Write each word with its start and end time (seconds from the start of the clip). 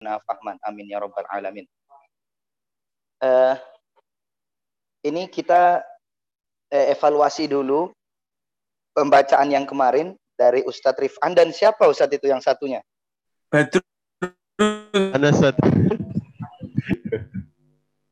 fahman. 0.00 0.56
Amin 0.64 0.88
ya 0.90 1.00
rabbal 1.00 1.24
alamin. 1.32 1.64
Uh, 3.16 3.56
ini 5.06 5.24
kita 5.32 5.80
uh, 6.72 6.86
evaluasi 6.92 7.48
dulu 7.48 7.88
pembacaan 8.92 9.48
yang 9.48 9.64
kemarin 9.64 10.12
dari 10.36 10.60
Ustadz 10.68 11.00
Rifan 11.00 11.32
dan 11.32 11.48
siapa 11.52 11.88
Ustadz 11.88 12.12
itu 12.12 12.28
yang 12.28 12.44
satunya? 12.44 12.84
Badrul. 13.48 13.84
Anda 15.16 15.32
Ustadz. 15.32 15.64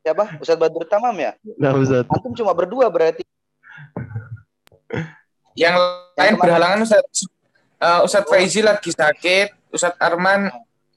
Siapa? 0.01 0.41
Ustadz 0.41 0.61
Badrul 0.61 0.89
Tamam 0.89 1.13
ya? 1.17 1.37
Nah 1.61 1.77
Ustadz. 1.77 2.09
Antum 2.09 2.33
cuma 2.33 2.53
berdua 2.57 2.89
berarti. 2.89 3.21
Yang 5.53 5.75
lain 6.17 6.35
berhalangan 6.41 6.81
Ustadz. 6.81 7.29
Uh, 7.77 8.01
Ustadz 8.01 8.29
Faizi 8.31 8.65
lagi 8.65 8.89
sakit, 8.89 9.69
Ustadz 9.69 10.01
Arman 10.01 10.49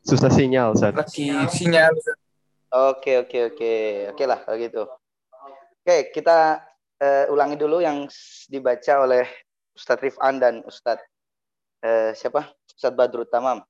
susah 0.08 0.32
sinyal 0.32 0.72
Ustadz. 0.72 0.96
Lagi 0.96 1.28
sinyal. 1.52 1.92
Oke 2.72 3.20
oke 3.20 3.52
oke. 3.52 3.72
Oke 4.16 4.24
lah 4.24 4.40
kalau 4.40 4.56
gitu. 4.56 4.82
Oke, 5.84 6.12
kita 6.12 6.64
uh, 7.00 7.24
ulangi 7.32 7.60
dulu 7.60 7.84
yang 7.84 8.08
dibaca 8.48 9.04
oleh 9.04 9.28
Ustadz 9.76 10.04
Rifan 10.04 10.40
dan 10.40 10.64
Ustadz 10.64 11.04
uh, 11.84 12.16
siapa? 12.16 12.48
Ustadz 12.72 12.96
Badrul 12.96 13.28
Tamam. 13.28 13.60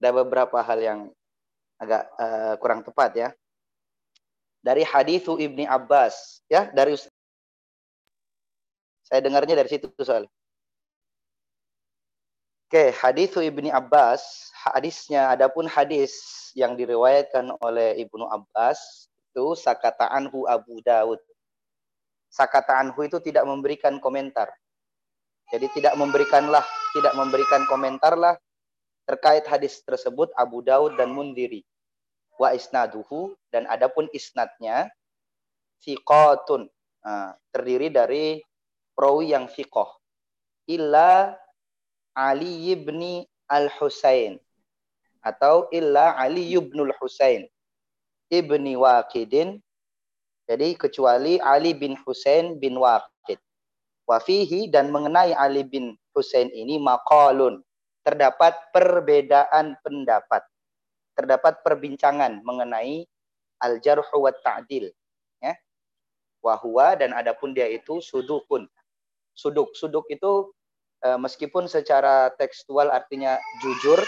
Ada 0.00 0.16
beberapa 0.16 0.60
hal 0.64 0.80
yang 0.80 1.00
agak 1.80 2.08
uh, 2.16 2.54
kurang 2.60 2.80
tepat 2.84 3.10
ya. 3.16 3.28
Dari 4.60 4.84
hadithu 4.84 5.40
Ibni 5.40 5.64
Abbas 5.64 6.44
ya, 6.48 6.68
dari 6.72 6.96
Ustadz. 6.96 7.16
Saya 9.08 9.20
dengarnya 9.24 9.56
dari 9.60 9.68
situ 9.68 9.88
soal. 10.00 10.28
Oke, 12.70 12.94
hadithu 12.94 13.42
Ibni 13.42 13.74
Abbas, 13.74 14.54
hadisnya 14.54 15.34
adapun 15.34 15.66
hadis 15.66 16.14
yang 16.54 16.78
diriwayatkan 16.78 17.50
oleh 17.58 17.98
Ibnu 17.98 18.30
Abbas 18.30 19.10
itu 19.10 19.58
sakata 19.58 20.06
anhu 20.06 20.46
Abu 20.46 20.78
Daud 20.86 21.18
sakata 22.30 22.78
anhu 22.78 23.04
itu 23.04 23.18
tidak 23.18 23.44
memberikan 23.44 23.98
komentar. 23.98 24.48
Jadi 25.50 25.66
tidak 25.74 25.98
memberikanlah, 25.98 26.62
tidak 26.94 27.14
memberikan 27.18 27.66
komentar 27.66 28.14
lah 28.14 28.38
terkait 29.04 29.42
hadis 29.50 29.82
tersebut 29.82 30.30
Abu 30.38 30.62
Daud 30.62 30.94
dan 30.94 31.10
Mundiri. 31.10 31.66
Wa 32.38 32.54
isnaduhu 32.54 33.34
dan 33.50 33.66
adapun 33.66 34.06
isnadnya 34.14 34.88
fiqatun. 35.82 36.70
Nah, 37.02 37.34
terdiri 37.50 37.90
dari 37.90 38.38
perawi 38.94 39.34
yang 39.34 39.50
fiqah. 39.50 39.90
Illa 40.70 41.34
Ali 42.14 42.72
ibni 42.74 43.26
al-Husain. 43.50 44.38
Atau 45.20 45.68
illa 45.70 46.16
Ali 46.16 46.54
ibnul 46.56 46.94
Husain. 46.96 47.44
Ibni 48.30 48.78
Waqidin 48.78 49.58
jadi 50.50 50.74
kecuali 50.74 51.38
Ali 51.38 51.78
bin 51.78 51.94
Husain 52.02 52.58
bin 52.58 52.74
Waqid. 52.74 53.38
Wafihi 54.02 54.66
dan 54.66 54.90
mengenai 54.90 55.30
Ali 55.30 55.62
bin 55.62 55.94
Husain 56.10 56.50
ini 56.50 56.74
maqalun. 56.82 57.62
Terdapat 58.02 58.58
perbedaan 58.74 59.78
pendapat. 59.78 60.42
Terdapat 61.14 61.62
perbincangan 61.62 62.42
mengenai 62.42 63.06
al-jarhu 63.62 64.26
wa 64.26 64.34
ta'dil. 64.34 64.90
Ya. 65.38 65.54
Wahua 66.42 66.98
dan 66.98 67.14
adapun 67.14 67.54
dia 67.54 67.70
itu 67.70 68.02
sudukun. 68.02 68.66
Suduk. 69.30 69.70
Suduk 69.78 70.10
itu 70.10 70.50
e, 71.00 71.08
meskipun 71.16 71.66
secara 71.66 72.30
tekstual 72.36 72.92
artinya 72.92 73.40
jujur, 73.64 74.00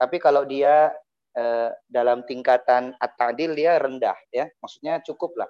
tapi 0.00 0.18
kalau 0.18 0.44
dia 0.44 0.92
e, 1.36 1.70
dalam 1.88 2.24
tingkatan 2.24 2.96
at-ta'dil 2.98 3.54
dia 3.54 3.78
rendah 3.78 4.16
ya. 4.32 4.48
Maksudnya 4.60 5.00
cukup 5.04 5.36
lah 5.38 5.48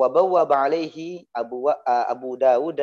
wa 0.00 0.08
bawwaba 0.08 0.64
alaihi 0.64 1.28
Abu 1.36 1.68
Abu 1.84 2.40
Dawud 2.40 2.80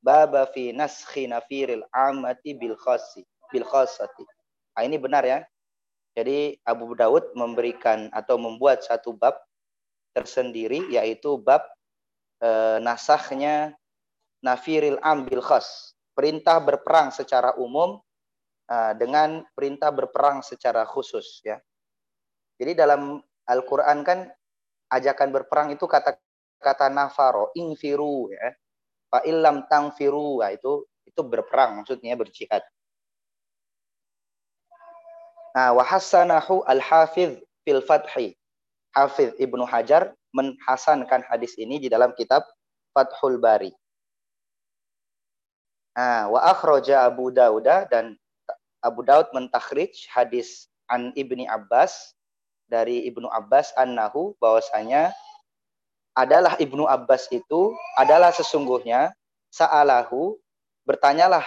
baba 0.00 0.42
fi 0.48 0.72
naskhi 0.72 1.28
nafiril 1.28 1.84
amati 1.92 2.56
bil 2.56 2.72
khasi 2.80 3.20
bil 3.52 3.68
khasati. 3.68 4.24
Nah, 4.72 4.82
ini 4.88 4.96
benar 4.96 5.28
ya. 5.28 5.44
Jadi 6.16 6.56
Abu 6.64 6.96
Dawud 6.96 7.36
memberikan 7.36 8.08
atau 8.16 8.40
membuat 8.40 8.80
satu 8.80 9.12
bab 9.12 9.36
tersendiri 10.16 10.88
yaitu 10.88 11.36
bab 11.38 11.62
e, 12.42 12.48
nasahnya 12.80 13.76
nafiril 14.44 14.98
am 15.02 15.26
bil 15.26 15.42
khas. 15.42 15.94
Perintah 16.14 16.58
berperang 16.58 17.14
secara 17.14 17.54
umum 17.58 18.02
uh, 18.66 18.92
dengan 18.98 19.46
perintah 19.54 19.94
berperang 19.94 20.42
secara 20.42 20.82
khusus 20.82 21.42
ya. 21.46 21.62
Jadi 22.58 22.74
dalam 22.74 23.22
Al-Qur'an 23.46 24.02
kan 24.02 24.26
ajakan 24.92 25.28
berperang 25.30 25.68
itu 25.72 25.84
kata 25.84 26.16
kata 26.58 26.90
nafaro 26.90 27.54
infiru 27.54 28.32
ya 28.34 28.52
fa 29.08 29.22
illam 29.24 29.64
tangfiru 29.70 30.42
ya, 30.42 30.52
itu 30.52 30.84
itu 31.06 31.20
berperang 31.22 31.80
maksudnya 31.80 32.18
berjihad 32.18 32.64
nah 35.54 35.72
wa 35.72 35.84
hasanahu 35.84 36.66
al 36.66 36.82
hafiz 36.82 37.40
fil 37.64 37.80
fathi 37.84 38.36
hafiz 38.92 39.32
ibnu 39.38 39.64
hajar 39.64 40.12
menhasankan 40.34 41.24
hadis 41.24 41.56
ini 41.56 41.80
di 41.80 41.88
dalam 41.88 42.12
kitab 42.12 42.44
fathul 42.92 43.40
bari 43.40 43.72
nah 45.98 46.30
wa 46.30 46.38
akhraja 46.46 47.02
abu 47.10 47.34
dauda 47.34 47.82
dan 47.90 48.14
Abu 48.78 49.02
Daud 49.02 49.34
mentakhrij 49.34 50.06
hadis 50.06 50.70
an 50.86 51.10
Ibni 51.18 51.50
Abbas 51.50 52.14
dari 52.70 53.08
Ibnu 53.10 53.26
Abbas 53.26 53.74
annahu 53.74 54.38
bahwasanya 54.38 55.10
adalah 56.14 56.54
Ibnu 56.60 56.86
Abbas 56.86 57.26
itu 57.34 57.74
adalah 57.98 58.30
sesungguhnya 58.30 59.10
sa'alahu 59.50 60.38
bertanyalah 60.86 61.42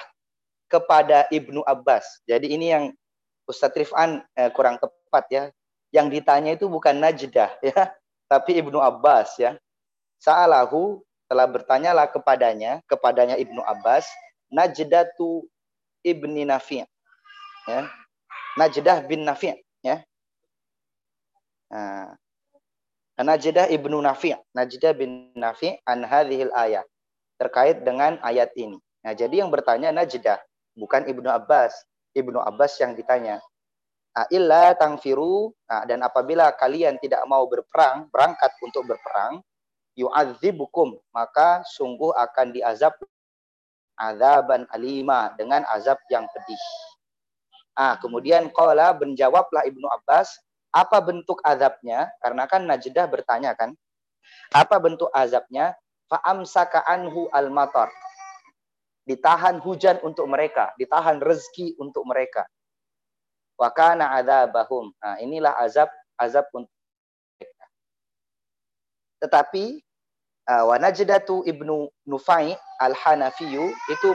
kepada 0.67 1.27
Ibnu 1.31 1.63
Abbas. 1.63 2.03
Jadi 2.27 2.51
ini 2.51 2.71
yang 2.73 2.91
Ustadz 3.47 3.75
Rifan 3.79 4.23
eh, 4.35 4.51
kurang 4.51 4.79
tepat 4.81 5.25
ya. 5.31 5.43
Yang 5.91 6.07
ditanya 6.19 6.55
itu 6.55 6.71
bukan 6.71 7.03
Najdah 7.03 7.51
ya, 7.67 7.91
tapi 8.31 8.59
Ibnu 8.59 8.79
Abbas 8.79 9.39
ya. 9.39 9.59
Sa'alahu 10.23 11.03
telah 11.27 11.47
bertanyalah 11.47 12.07
kepadanya, 12.11 12.79
kepadanya 12.87 13.35
Ibnu 13.35 13.59
Abbas, 13.63 14.07
Najdatu 14.51 15.47
Ibni 16.03 16.43
Nafi' 16.43 16.83
ya. 17.65 17.87
Najdah 18.59 19.07
bin 19.07 19.23
Nafi' 19.23 19.55
ya. 19.81 20.03
Nah, 21.71 22.13
Najdah 23.21 23.71
ibnu 23.71 24.01
Nafi' 24.03 24.35
Najdah 24.51 24.91
bin 24.91 25.31
Nafi' 25.39 25.79
an 25.87 26.03
hadhil 26.03 26.51
ayat 26.51 26.83
terkait 27.41 27.81
dengan 27.81 28.21
ayat 28.21 28.53
ini. 28.53 28.77
Nah, 29.01 29.17
jadi 29.17 29.41
yang 29.41 29.49
bertanya 29.49 29.89
Najdah, 29.89 30.37
bukan 30.77 31.09
Ibnu 31.09 31.25
Abbas. 31.25 31.73
Ibnu 32.13 32.37
Abbas 32.37 32.77
yang 32.77 32.93
ditanya. 32.93 33.41
Illa 34.29 34.77
tangfiru, 34.77 35.49
nah, 35.65 35.81
dan 35.89 36.05
apabila 36.05 36.53
kalian 36.53 37.01
tidak 37.01 37.25
mau 37.25 37.47
berperang, 37.49 38.05
berangkat 38.13 38.53
untuk 38.61 38.85
berperang, 38.85 39.41
yu'adzibukum, 39.97 40.99
maka 41.15 41.65
sungguh 41.65 42.13
akan 42.13 42.53
diazab 42.53 42.93
azaban 44.01 44.65
alima 44.73 45.29
dengan 45.37 45.61
azab 45.69 46.01
yang 46.09 46.25
pedih. 46.33 46.61
Ah, 47.77 47.95
kemudian 48.01 48.49
qala 48.49 48.97
menjawablah 48.97 49.63
Ibnu 49.69 49.85
Abbas, 49.85 50.33
apa 50.73 50.97
bentuk 50.99 51.37
azabnya? 51.45 52.09
Karena 52.19 52.49
kan 52.49 52.65
Najdah 52.65 53.05
bertanya 53.05 53.53
kan, 53.53 53.77
apa 54.51 54.75
bentuk 54.81 55.07
azabnya? 55.13 55.77
Fa'amsaka 56.11 56.83
anhu 56.83 57.31
al-matar. 57.31 57.87
Ditahan 59.07 59.63
hujan 59.63 60.03
untuk 60.03 60.27
mereka, 60.27 60.75
ditahan 60.75 61.23
rezeki 61.23 61.79
untuk 61.79 62.03
mereka. 62.03 62.43
Wa 63.55 63.71
kana 63.71 64.11
adzabahum. 64.19 64.91
Nah, 64.99 65.15
inilah 65.23 65.55
azab 65.61 65.87
azab 66.19 66.45
untuk 66.51 66.73
mereka. 67.39 67.65
Tetapi 69.23 69.65
uh, 70.51 70.63
wa 70.67 70.75
najdatu 70.75 71.47
ibnu 71.47 71.87
Nufai 72.03 72.59
al-Hanafiyu 72.83 73.71
itu 73.87 74.09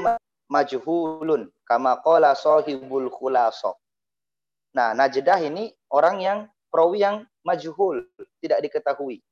majhulun 0.52 1.48
kama 1.64 1.96
qala 2.04 2.36
sahibul 2.36 3.08
khulasa. 3.08 3.72
Nah, 4.76 4.92
Najdah 4.92 5.40
ini 5.40 5.72
orang 5.88 6.20
yang 6.20 6.38
perawi 6.68 7.00
yang 7.00 7.24
majhul, 7.40 8.04
tidak 8.44 8.60
diketahui. 8.60 9.24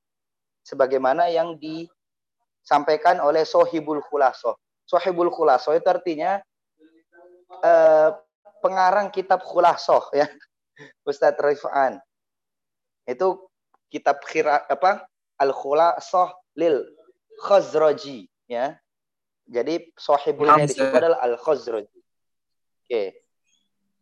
Sebagaimana 0.65 1.29
yang 1.29 1.61
disampaikan 1.61 3.21
oleh 3.21 3.45
Sohibul 3.45 4.01
Khulasoh. 4.01 4.57
Sohibul 4.89 5.29
Khulasoh 5.29 5.77
itu 5.77 5.85
artinya 5.85 6.41
eh, 7.61 8.09
pengarang 8.65 9.13
kitab 9.13 9.45
Khulasoh 9.45 10.09
ya. 10.17 10.25
Ustadz 11.05 11.37
Rifan. 11.45 12.01
Itu 13.05 13.53
kitab 13.93 14.25
khira, 14.25 14.65
apa? 14.65 15.05
Al-Khulasoh 15.37 16.33
lil 16.55 16.83
Khazraji 17.43 18.31
ya. 18.49 18.79
Jadi 19.45 19.93
Sohibulnya 20.01 20.65
itu 20.65 20.81
adalah 20.81 21.21
Al-Khazraji. 21.21 21.93
Oke. 21.93 22.89
Okay. 22.89 23.07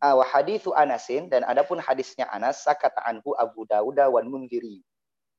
Ah, 0.02 0.18
wa 0.18 0.26
hadithu 0.26 0.74
Anasin 0.74 1.30
dan 1.30 1.46
adapun 1.46 1.78
hadisnya 1.78 2.26
Anas 2.26 2.66
sakata 2.66 3.06
anhu 3.06 3.38
Abu 3.38 3.62
Dawud 3.66 3.98
wan 3.98 4.26
Mundhiri. 4.26 4.82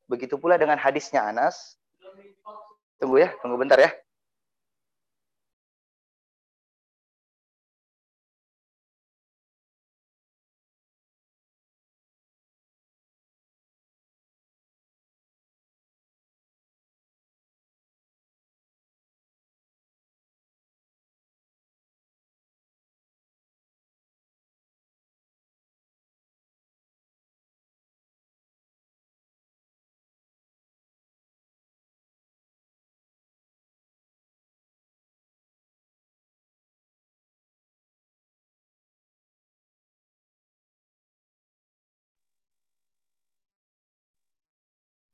Begitu 0.07 0.39
pula 0.39 0.55
dengan 0.55 0.79
hadisnya 0.79 1.23
Anas. 1.23 1.75
Tunggu 2.99 3.19
ya, 3.19 3.35
tunggu 3.43 3.59
bentar 3.59 3.79
ya. 3.79 3.91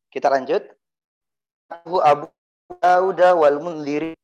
Kita 0.10 0.28
lanjut. 0.30 0.66
Abu 1.70 2.02
Abu 2.02 2.28
Dawud 2.82 3.22
wal 3.22 3.58
Mundhiri. 3.62 4.18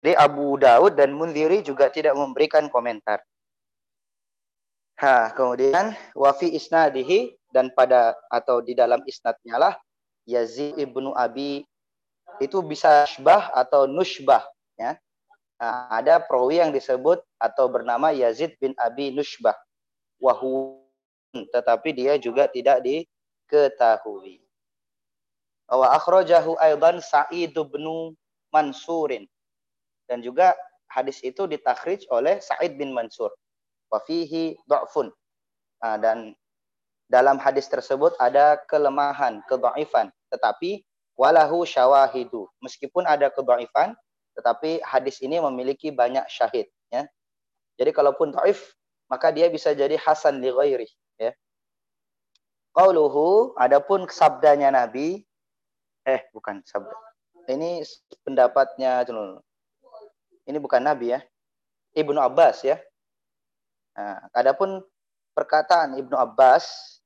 Jadi 0.00 0.12
Abu 0.16 0.56
Daud 0.56 0.96
dan 0.96 1.12
Mundhiri 1.12 1.60
juga 1.60 1.92
tidak 1.92 2.16
memberikan 2.16 2.68
komentar. 2.72 3.20
Ha, 4.96 5.36
kemudian 5.36 5.92
wafi 6.16 6.56
isnadihi 6.56 7.36
dan 7.52 7.68
pada 7.76 8.16
atau 8.32 8.64
di 8.64 8.72
dalam 8.72 9.04
isnadnya 9.04 9.60
lah 9.60 9.74
Yazid 10.24 10.80
ibnu 10.80 11.12
Abi 11.12 11.68
itu 12.40 12.58
bisa 12.64 13.04
sybah 13.04 13.52
atau 13.52 13.84
nushbah 13.84 14.44
ya. 14.80 14.96
Nah, 15.56 15.88
ada 15.88 16.20
perawi 16.20 16.60
yang 16.60 16.72
disebut 16.72 17.20
atau 17.40 17.68
bernama 17.68 18.12
Yazid 18.12 18.56
bin 18.60 18.76
Abi 18.76 19.12
Nushbah. 19.12 19.56
Wahu 20.20 20.80
tetapi 21.32 21.92
dia 21.92 22.16
juga 22.16 22.48
tidak 22.48 22.80
diketahui. 22.84 24.45
Wa 25.66 25.98
akhrajahu 25.98 26.54
aidan 26.62 27.02
Sa'id 27.02 27.54
bin 27.54 28.14
Mansurin. 28.54 29.26
Dan 30.06 30.22
juga 30.22 30.54
hadis 30.86 31.18
itu 31.26 31.50
ditakhrij 31.50 32.06
oleh 32.14 32.38
Sa'id 32.38 32.78
bin 32.78 32.94
Mansur. 32.94 33.34
Wa 33.90 33.98
fihi 34.06 34.54
dha'fun. 34.70 35.10
Nah, 35.82 35.98
dan 35.98 36.32
dalam 37.10 37.38
hadis 37.42 37.66
tersebut 37.66 38.14
ada 38.22 38.58
kelemahan, 38.66 39.42
kedhaifan, 39.46 40.10
tetapi 40.30 40.86
walahu 41.18 41.66
syawahidu. 41.66 42.46
Meskipun 42.62 43.06
ada 43.06 43.30
kedhaifan, 43.30 43.94
tetapi 44.38 44.82
hadis 44.82 45.18
ini 45.22 45.42
memiliki 45.42 45.90
banyak 45.90 46.26
syahid, 46.30 46.70
ya. 46.90 47.06
Jadi 47.76 47.90
kalaupun 47.92 48.32
dhaif, 48.32 48.74
maka 49.10 49.30
dia 49.34 49.50
bisa 49.50 49.74
jadi 49.74 49.98
hasan 49.98 50.38
li 50.38 50.50
ghairi, 50.50 50.88
ya. 51.18 51.34
Qauluhu 52.74 53.56
adapun 53.56 54.06
sabdanya 54.06 54.70
Nabi 54.70 55.25
eh 56.06 56.22
bukan 56.30 56.62
sabda. 56.62 56.94
Ini 57.50 57.82
pendapatnya 58.22 59.02
ini 60.46 60.58
bukan 60.62 60.82
Nabi 60.82 61.18
ya. 61.18 61.20
Ibnu 61.98 62.18
Abbas 62.22 62.62
ya. 62.62 62.78
Nah, 63.98 64.30
adapun 64.30 64.84
perkataan 65.34 65.98
Ibnu 65.98 66.14
Abbas 66.14 66.98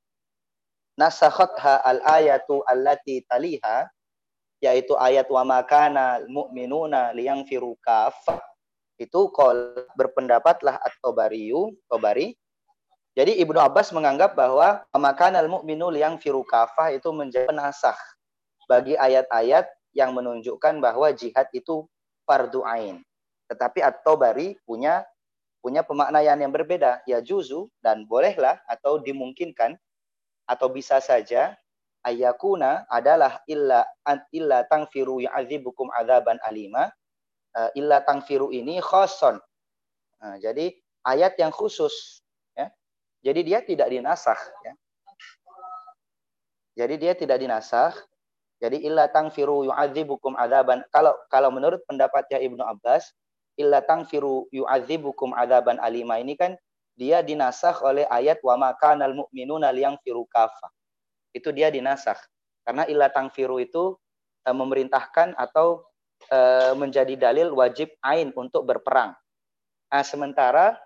nasakhatha 1.00 1.80
al-ayatu 1.80 2.60
allati 2.68 3.24
taliha 3.24 3.88
yaitu 4.60 4.92
ayat 5.00 5.24
wa 5.32 5.40
makana 5.46 6.20
mu'minuna 6.28 7.16
liyanfiru 7.16 7.78
kafah 7.80 8.42
itu 9.00 9.32
kol 9.32 9.72
berpendapatlah 9.96 10.76
at-Tabariyu, 10.76 11.72
Tabari. 11.88 12.36
Jadi 13.16 13.40
Ibnu 13.40 13.56
Abbas 13.56 13.96
menganggap 13.96 14.36
bahwa 14.36 14.84
makanal 14.92 15.48
mu'minu 15.48 15.88
yang 15.96 16.20
firu 16.20 16.44
kafah 16.44 16.92
itu 16.92 17.08
menjadi 17.08 17.48
penasah 17.48 17.96
bagi 18.70 18.94
ayat-ayat 18.94 19.66
yang 19.90 20.14
menunjukkan 20.14 20.78
bahwa 20.78 21.10
jihad 21.10 21.50
itu 21.50 21.90
fardu 22.22 22.62
ain. 22.62 23.02
Tetapi 23.50 23.82
At-Tabari 23.82 24.54
punya 24.62 25.02
punya 25.58 25.82
pemaknaan 25.82 26.38
yang 26.38 26.54
berbeda. 26.54 27.02
Ya 27.02 27.18
juzu 27.18 27.66
dan 27.82 28.06
bolehlah 28.06 28.62
atau 28.70 29.02
dimungkinkan 29.02 29.74
atau 30.46 30.70
bisa 30.70 31.02
saja 31.02 31.58
ayakuna 32.06 32.86
adalah 32.86 33.42
illa 33.50 33.82
illa 34.30 34.62
tangfiru 34.70 35.18
ya'dzibukum 35.18 35.90
adzaban 35.90 36.38
alima. 36.46 36.86
Uh, 37.50 37.66
illa 37.74 37.98
tangfiru 38.06 38.54
ini 38.54 38.78
khoson. 38.78 39.42
Nah, 40.22 40.38
jadi 40.38 40.70
ayat 41.02 41.34
yang 41.34 41.50
khusus 41.50 42.22
ya. 42.54 42.70
Jadi 43.26 43.42
dia 43.42 43.58
tidak 43.66 43.90
dinasah 43.90 44.38
ya. 44.62 44.72
Jadi 46.78 46.94
dia 47.02 47.12
tidak 47.18 47.42
dinasah 47.42 47.90
jadi 48.60 48.76
illa 48.84 49.08
tangfiru 49.08 49.64
yu'adzibukum 49.72 50.36
adzaban. 50.36 50.84
Kalau 50.92 51.16
kalau 51.32 51.48
menurut 51.48 51.80
pendapatnya 51.88 52.36
Ibnu 52.44 52.60
Abbas, 52.60 53.08
illa 53.56 53.80
tangfiru 53.80 54.52
yu'adzibukum 54.52 55.32
adzaban 55.32 55.80
alima 55.80 56.20
ini 56.20 56.36
kan 56.36 56.60
dia 56.92 57.24
dinasah 57.24 57.80
oleh 57.80 58.04
ayat 58.12 58.44
wa 58.44 58.60
makanal 58.60 59.16
mu'minuna 59.16 59.72
firu 60.04 60.28
kafa. 60.28 60.68
Itu 61.32 61.56
dia 61.56 61.72
dinasah. 61.72 62.20
Karena 62.60 62.84
illa 62.84 63.08
tangfiru 63.08 63.56
itu 63.56 63.96
e, 64.44 64.50
memerintahkan 64.52 65.32
atau 65.40 65.80
e, 66.28 66.38
menjadi 66.76 67.16
dalil 67.16 67.56
wajib 67.56 67.88
ain 68.04 68.28
untuk 68.36 68.68
berperang. 68.68 69.16
Nah, 69.88 70.04
sementara 70.04 70.76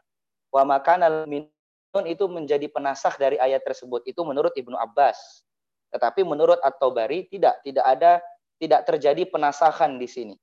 wa 0.55 0.63
makanal 0.63 1.27
mu'minun 1.27 2.07
itu 2.07 2.25
menjadi 2.31 2.71
penasah 2.71 3.19
dari 3.19 3.35
ayat 3.43 3.67
tersebut. 3.67 4.07
Itu 4.07 4.23
menurut 4.23 4.55
Ibnu 4.55 4.79
Abbas. 4.79 5.44
Tetapi 5.95 6.27
menurut 6.27 6.59
At-Tabari 6.59 7.31
tidak 7.31 7.63
tidak 7.63 7.87
ada 7.87 8.19
tidak 8.59 8.83
terjadi 8.83 9.23
penasahan 9.31 9.95
di 9.95 10.11
sini. 10.11 10.35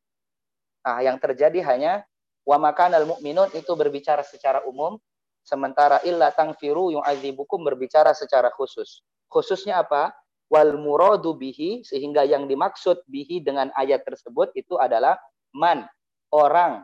Nah, 0.88 1.04
yang 1.04 1.20
terjadi 1.20 1.60
hanya 1.68 2.08
wa 2.48 2.58
makanal 2.58 3.04
mu'minun 3.04 3.52
itu 3.54 3.70
berbicara 3.76 4.24
secara 4.24 4.64
umum, 4.64 4.96
sementara 5.44 6.00
illa 6.08 6.32
tangfiru 6.32 6.96
yu'adzibukum 6.96 7.62
berbicara 7.68 8.16
secara 8.16 8.48
khusus. 8.56 9.04
Khususnya 9.28 9.84
apa? 9.84 10.16
Wal 10.52 10.76
muradu 10.76 11.36
bihi 11.36 11.84
sehingga 11.84 12.28
yang 12.28 12.48
dimaksud 12.48 13.08
bihi 13.08 13.40
dengan 13.40 13.72
ayat 13.76 14.04
tersebut 14.04 14.52
itu 14.56 14.76
adalah 14.76 15.16
man 15.56 15.88
orang 16.32 16.84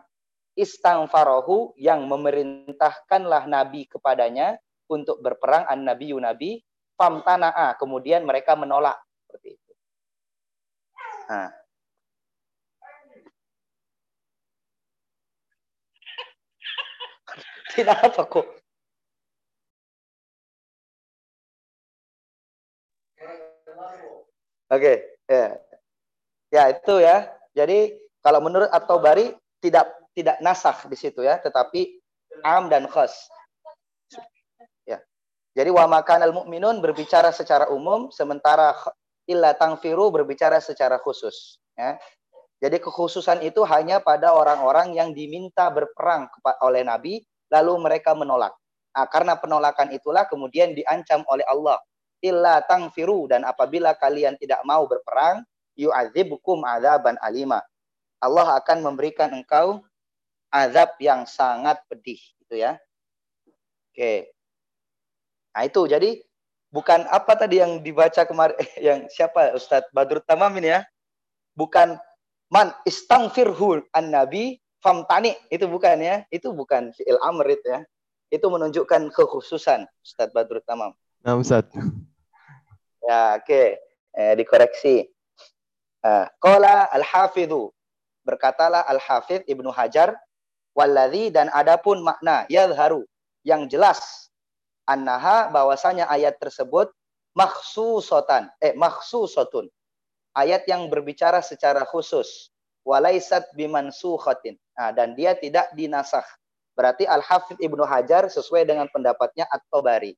istangfarohu 0.56 1.76
yang 1.76 2.08
memerintahkanlah 2.08 3.44
nabi 3.48 3.84
kepadanya 3.92 4.56
untuk 4.88 5.20
berperang 5.20 5.68
an 5.68 5.84
nabi 5.84 6.16
nabi 6.16 6.64
famtana'a 6.98 7.78
kemudian 7.78 8.26
mereka 8.26 8.58
menolak 8.58 8.98
seperti 9.24 9.56
itu. 9.56 9.72
Nah. 11.30 11.54
Tidak 17.78 17.98
apa 18.02 18.24
kok. 18.26 18.48
Oke, 24.68 24.84
okay, 24.84 24.98
ya. 25.32 25.56
Ya, 26.52 26.64
itu 26.76 27.00
ya. 27.00 27.32
Jadi 27.56 27.96
kalau 28.20 28.44
menurut 28.44 28.68
atau 28.68 29.00
bari 29.00 29.32
tidak 29.64 29.88
tidak 30.12 30.38
nasah 30.44 30.76
di 30.92 30.98
situ 31.00 31.24
ya, 31.24 31.40
tetapi 31.40 32.02
am 32.44 32.68
dan 32.68 32.84
khas. 32.92 33.32
Jadi 35.58 35.74
wa 35.74 35.90
makanal 35.90 36.30
mu'minun 36.38 36.78
berbicara 36.86 37.34
secara 37.34 37.74
umum 37.74 38.14
sementara 38.14 38.78
illa 39.26 39.58
tangfiru 39.58 40.14
berbicara 40.14 40.62
secara 40.62 41.02
khusus, 41.02 41.58
ya. 41.74 41.98
Jadi 42.62 42.78
kekhususan 42.78 43.42
itu 43.42 43.66
hanya 43.66 43.98
pada 44.02 44.34
orang-orang 44.34 44.94
yang 44.94 45.14
diminta 45.18 45.70
berperang 45.74 46.30
oleh 46.62 46.86
Nabi 46.86 47.22
lalu 47.50 47.74
mereka 47.82 48.14
menolak. 48.14 48.54
Nah, 48.98 49.06
karena 49.10 49.38
penolakan 49.38 49.94
itulah 49.94 50.26
kemudian 50.26 50.74
diancam 50.74 51.22
oleh 51.30 51.46
Allah. 51.46 51.78
Illa 52.18 52.66
tangfiru 52.66 53.30
dan 53.30 53.46
apabila 53.46 53.94
kalian 53.94 54.38
tidak 54.42 54.62
mau 54.66 54.90
berperang, 54.90 55.46
yu'adzibukum 55.78 56.66
adzaban 56.66 57.14
alima. 57.22 57.62
Allah 58.18 58.58
akan 58.58 58.82
memberikan 58.82 59.30
engkau 59.38 59.86
azab 60.50 60.98
yang 60.98 61.30
sangat 61.30 61.78
pedih 61.86 62.18
gitu 62.42 62.58
ya. 62.58 62.82
Oke. 63.94 64.37
Nah 65.58 65.66
itu 65.66 65.90
jadi 65.90 66.22
bukan 66.70 67.10
apa 67.10 67.34
tadi 67.34 67.58
yang 67.58 67.82
dibaca 67.82 68.30
kemarin 68.30 68.54
yang 68.78 69.10
siapa 69.10 69.58
Ustadz 69.58 69.90
Badrut 69.90 70.22
Tamamin 70.30 70.70
ya? 70.70 70.80
Bukan 71.58 71.98
man 72.54 72.78
istangfirhu 72.86 73.82
an 73.90 74.14
nabi 74.14 74.62
famtani 74.86 75.34
itu 75.50 75.66
bukan 75.66 75.98
ya? 75.98 76.22
Itu 76.30 76.54
bukan 76.54 76.94
fi'il 76.94 77.18
amr 77.26 77.58
itu 77.58 77.74
ya. 77.74 77.82
itu 78.28 78.44
menunjukkan 78.44 79.08
kekhususan 79.16 79.88
Ustaz 80.04 80.28
Badrut 80.36 80.60
Tamam. 80.68 80.92
Nah, 81.24 81.40
Ustaz. 81.40 81.64
Ya, 83.00 83.40
oke. 83.40 83.48
Okay. 83.48 83.80
Eh, 84.12 84.36
dikoreksi. 84.36 85.08
Qala 86.44 86.92
al-hafidhu. 86.92 87.72
Berkatalah 88.28 88.84
al-hafidh 88.84 89.48
Ibnu 89.48 89.72
Hajar. 89.72 90.12
Walladhi 90.76 91.32
dan 91.32 91.48
adapun 91.56 92.04
makna 92.04 92.44
yadharu. 92.52 93.08
Yang 93.48 93.80
jelas. 93.80 94.27
Annaha 94.88 95.52
bahwasanya 95.52 96.08
ayat 96.08 96.40
tersebut 96.40 96.90
makhsusotan. 97.36 98.50
Eh, 98.64 98.74
makhsusotun. 98.74 99.68
Ayat 100.34 100.66
yang 100.66 100.88
berbicara 100.88 101.44
secara 101.44 101.84
khusus. 101.86 102.50
Walaisat 102.88 103.52
bimansukhatin. 103.54 104.56
Nah, 104.80 104.96
dan 104.96 105.14
dia 105.14 105.36
tidak 105.36 105.70
dinasah. 105.76 106.24
Berarti 106.72 107.04
Al-Hafidh 107.04 107.60
Ibnu 107.60 107.84
Hajar 107.84 108.32
sesuai 108.32 108.64
dengan 108.64 108.88
pendapatnya 108.88 109.50
At-Tabari. 109.50 110.16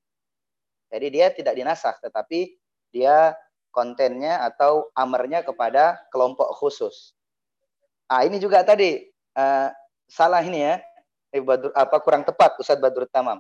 Jadi 0.92 1.08
dia 1.10 1.32
tidak 1.32 1.56
dinasah, 1.56 1.96
tetapi 2.04 2.60
dia 2.92 3.34
kontennya 3.70 4.44
atau 4.44 4.90
amarnya 4.98 5.46
kepada 5.46 5.98
kelompok 6.10 6.52
khusus. 6.58 7.14
Ah 8.10 8.26
ini 8.26 8.42
juga 8.42 8.66
tadi 8.66 9.06
uh, 9.38 9.70
salah 10.10 10.42
ini 10.42 10.66
ya, 10.66 10.82
apa 11.78 11.98
kurang 12.02 12.26
tepat 12.26 12.58
Ustaz 12.58 12.82
Badrut 12.82 13.10
Tamam. 13.14 13.38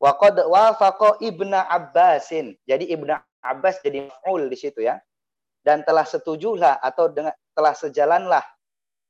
Wa 0.00 0.16
qad 0.16 0.40
wafaqa 0.48 1.20
Abbasin. 1.68 2.56
Jadi 2.64 2.88
Ibnu 2.88 3.12
Abbas 3.44 3.84
jadi 3.84 4.08
maf'ul 4.08 4.48
di 4.48 4.56
situ 4.56 4.80
ya. 4.80 4.96
Dan 5.60 5.84
telah 5.84 6.08
setujulah 6.08 6.80
atau 6.80 7.12
dengan 7.12 7.36
telah 7.52 7.76
sejalanlah 7.76 8.44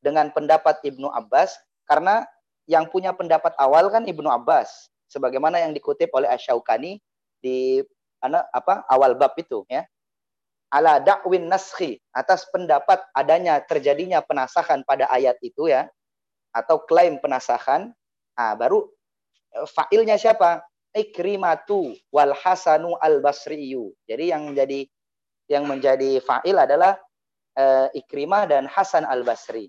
dengan 0.02 0.34
pendapat 0.34 0.82
Ibnu 0.82 1.06
Abbas. 1.06 1.54
Karena 1.86 2.26
yang 2.66 2.90
punya 2.90 3.14
pendapat 3.14 3.54
awal 3.62 3.86
kan 3.94 4.02
Ibnu 4.02 4.26
Abbas. 4.26 4.90
Sebagaimana 5.06 5.62
yang 5.62 5.70
dikutip 5.70 6.10
oleh 6.10 6.26
Asyaukani 6.26 6.98
di 7.38 7.80
apa 8.26 8.82
awal 8.90 9.14
bab 9.14 9.38
itu 9.38 9.62
ya. 9.70 9.86
Ala 10.70 11.02
dakwin 11.02 11.50
naskhi 11.50 11.98
atas 12.14 12.46
pendapat 12.50 13.02
adanya 13.14 13.58
terjadinya 13.62 14.22
penasahan 14.22 14.82
pada 14.82 15.06
ayat 15.10 15.38
itu 15.38 15.70
ya. 15.70 15.86
Atau 16.50 16.82
klaim 16.82 17.22
penasahan. 17.22 17.94
Nah, 18.34 18.52
baru 18.58 18.90
eh, 19.54 19.66
fa'ilnya 19.66 20.18
siapa 20.18 20.66
ikrimatu 20.96 21.94
wal 22.10 22.34
hasanu 22.34 22.98
al 22.98 23.22
basriyu 23.22 23.94
jadi 24.08 24.36
yang 24.36 24.50
menjadi 24.50 24.86
yang 25.50 25.66
menjadi 25.66 26.22
fa'il 26.22 26.54
adalah 26.54 26.94
uh, 27.58 27.90
ikrimah 27.90 28.46
dan 28.46 28.70
Hasan 28.70 29.02
al 29.02 29.26
Basri 29.26 29.66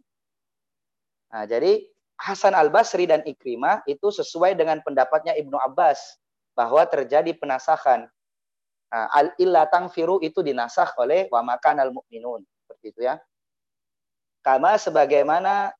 nah, 1.34 1.50
jadi 1.50 1.82
Hasan 2.22 2.54
al 2.54 2.70
Basri 2.70 3.10
dan 3.10 3.26
Ikrimah 3.26 3.82
itu 3.90 4.14
sesuai 4.14 4.54
dengan 4.54 4.78
pendapatnya 4.86 5.34
Ibnu 5.34 5.58
Abbas 5.58 6.22
bahwa 6.54 6.86
terjadi 6.86 7.34
penasahan. 7.34 8.06
Nah, 8.94 9.08
al 9.10 9.34
illa 9.42 9.66
tangfiru 9.66 10.22
itu 10.22 10.46
dinasah 10.46 10.94
oleh 11.02 11.26
wa 11.34 11.42
makan 11.42 11.82
al 11.82 11.90
mukminun 11.90 12.46
seperti 12.62 12.94
itu 12.94 13.02
ya. 13.10 13.18
Kama 14.46 14.78
sebagaimana 14.78 15.74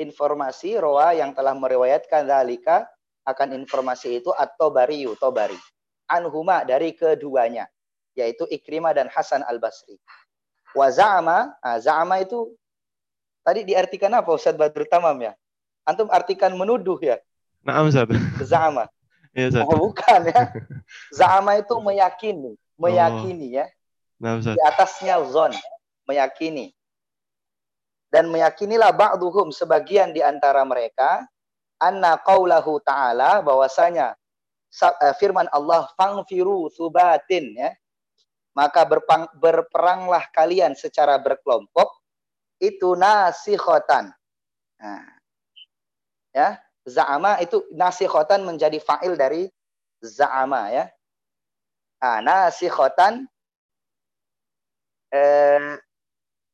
informasi 0.00 0.80
roa 0.80 1.12
yang 1.12 1.36
telah 1.36 1.52
meriwayatkan 1.52 2.24
dalika 2.24 2.88
akan 3.24 3.56
informasi 3.56 4.20
itu 4.20 4.30
atau 4.36 4.68
bariu 4.68 5.16
tobari 5.16 5.56
anhuma 6.08 6.62
dari 6.62 6.92
keduanya 6.92 7.68
yaitu 8.14 8.46
Ikrimah 8.46 8.94
dan 8.94 9.10
Hasan 9.10 9.42
al 9.42 9.58
Basri. 9.58 9.98
Wa 10.74 10.90
za'ama, 10.90 11.54
nah, 11.58 11.78
za'ama 11.78 12.22
itu 12.22 12.50
tadi 13.42 13.66
diartikan 13.66 14.10
apa 14.14 14.30
Ustaz 14.34 14.54
Badrul 14.54 14.86
Tamam 14.86 15.14
ya? 15.22 15.32
Antum 15.86 16.08
artikan 16.10 16.54
menuduh 16.54 16.98
ya? 16.98 17.18
Nah, 17.62 17.82
Ustaz. 17.84 18.08
Za'ama. 18.42 18.86
Iya, 19.34 19.50
Ustaz. 19.50 19.66
Oh, 19.66 19.90
bukan 19.90 20.30
ya. 20.30 20.46
Za'ama 21.18 21.58
itu 21.58 21.74
meyakini, 21.82 22.54
meyakini 22.78 23.50
oh. 23.50 23.58
ya. 23.58 23.66
Nah, 24.22 24.38
Ustaz. 24.38 24.54
Di 24.54 24.62
atasnya 24.62 25.18
zon, 25.26 25.50
meyakini. 26.06 26.70
Dan 28.14 28.30
meyakinilah 28.30 28.94
ba'duhum 28.94 29.50
sebagian 29.50 30.14
di 30.14 30.22
antara 30.22 30.62
mereka 30.62 31.26
anna 31.84 32.16
qaulahu 32.16 32.80
ta'ala 32.80 33.44
bahwasanya 33.44 34.16
eh, 34.80 35.14
firman 35.20 35.46
Allah 35.52 35.88
fangfiru 35.94 36.72
subatin 36.72 37.52
ya. 37.52 37.70
Maka 38.54 38.86
berpang, 38.86 39.26
berperanglah 39.34 40.30
kalian 40.30 40.78
secara 40.78 41.18
berkelompok 41.18 41.90
itu 42.62 42.94
nasikhotan. 42.94 44.14
Nah, 44.78 45.10
ya 46.30 46.62
za'ama 46.86 47.42
itu 47.42 47.66
nasikhotan 47.74 48.46
menjadi 48.46 48.78
fa'il 48.78 49.18
dari 49.18 49.50
za'ama 49.98 50.70
ya. 50.70 50.86
Nah, 51.98 52.18
nasikhotan 52.22 53.26
eh, 55.10 55.82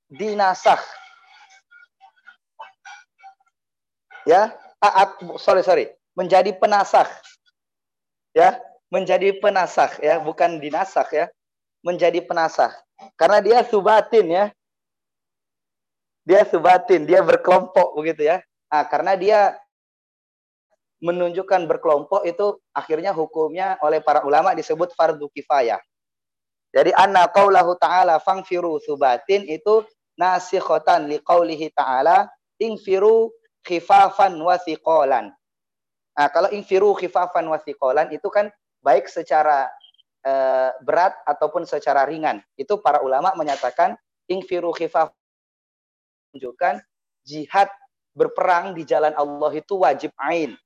dinasah. 0.08 0.80
Ya, 4.28 4.52
sorry 5.36 5.62
sorry, 5.62 5.84
menjadi 6.16 6.56
penasah. 6.56 7.06
Ya, 8.32 8.56
menjadi 8.88 9.36
penasah 9.38 9.98
ya, 10.00 10.18
bukan 10.22 10.58
dinasah 10.58 11.06
ya. 11.12 11.26
Menjadi 11.80 12.20
penasah. 12.20 12.76
Karena 13.16 13.40
dia 13.40 13.64
subatin 13.64 14.26
ya. 14.28 14.44
Dia 16.28 16.44
subatin, 16.44 17.08
dia 17.08 17.24
berkelompok 17.24 17.96
begitu 17.96 18.28
ya. 18.28 18.44
Ah, 18.68 18.84
karena 18.84 19.16
dia 19.16 19.56
menunjukkan 21.00 21.64
berkelompok 21.64 22.28
itu 22.28 22.60
akhirnya 22.76 23.16
hukumnya 23.16 23.80
oleh 23.80 24.04
para 24.04 24.20
ulama 24.22 24.52
disebut 24.52 24.92
fardu 24.92 25.32
kifayah. 25.32 25.80
Jadi 26.70 26.94
anna 26.94 27.26
qaulahu 27.26 27.74
ta'ala 27.80 28.22
fangfiru 28.22 28.78
subatin 28.78 29.48
itu 29.48 29.82
nasikhotan 30.14 31.08
liqaulihi 31.10 31.72
ta'ala 31.74 32.28
ingfiru 32.60 33.32
khifafan 33.64 34.36
wa 34.40 34.56
thiqalan. 34.56 35.32
Nah, 36.16 36.28
kalau 36.32 36.48
ingfiru 36.52 36.92
khifafan 36.96 37.46
wa 37.48 37.58
thiqalan 37.60 38.12
itu 38.12 38.28
kan 38.28 38.52
baik 38.84 39.08
secara 39.08 39.68
e, 40.24 40.32
berat 40.84 41.16
ataupun 41.24 41.64
secara 41.64 42.04
ringan. 42.08 42.40
Itu 42.56 42.80
para 42.80 43.00
ulama 43.04 43.32
menyatakan 43.36 43.96
ingfiru 44.28 44.72
khifaf 44.72 45.12
menunjukkan 46.30 46.80
jihad 47.26 47.68
berperang 48.14 48.74
di 48.74 48.82
jalan 48.84 49.14
Allah 49.14 49.52
itu 49.54 49.80
wajib 49.80 50.12
ain. 50.18 50.56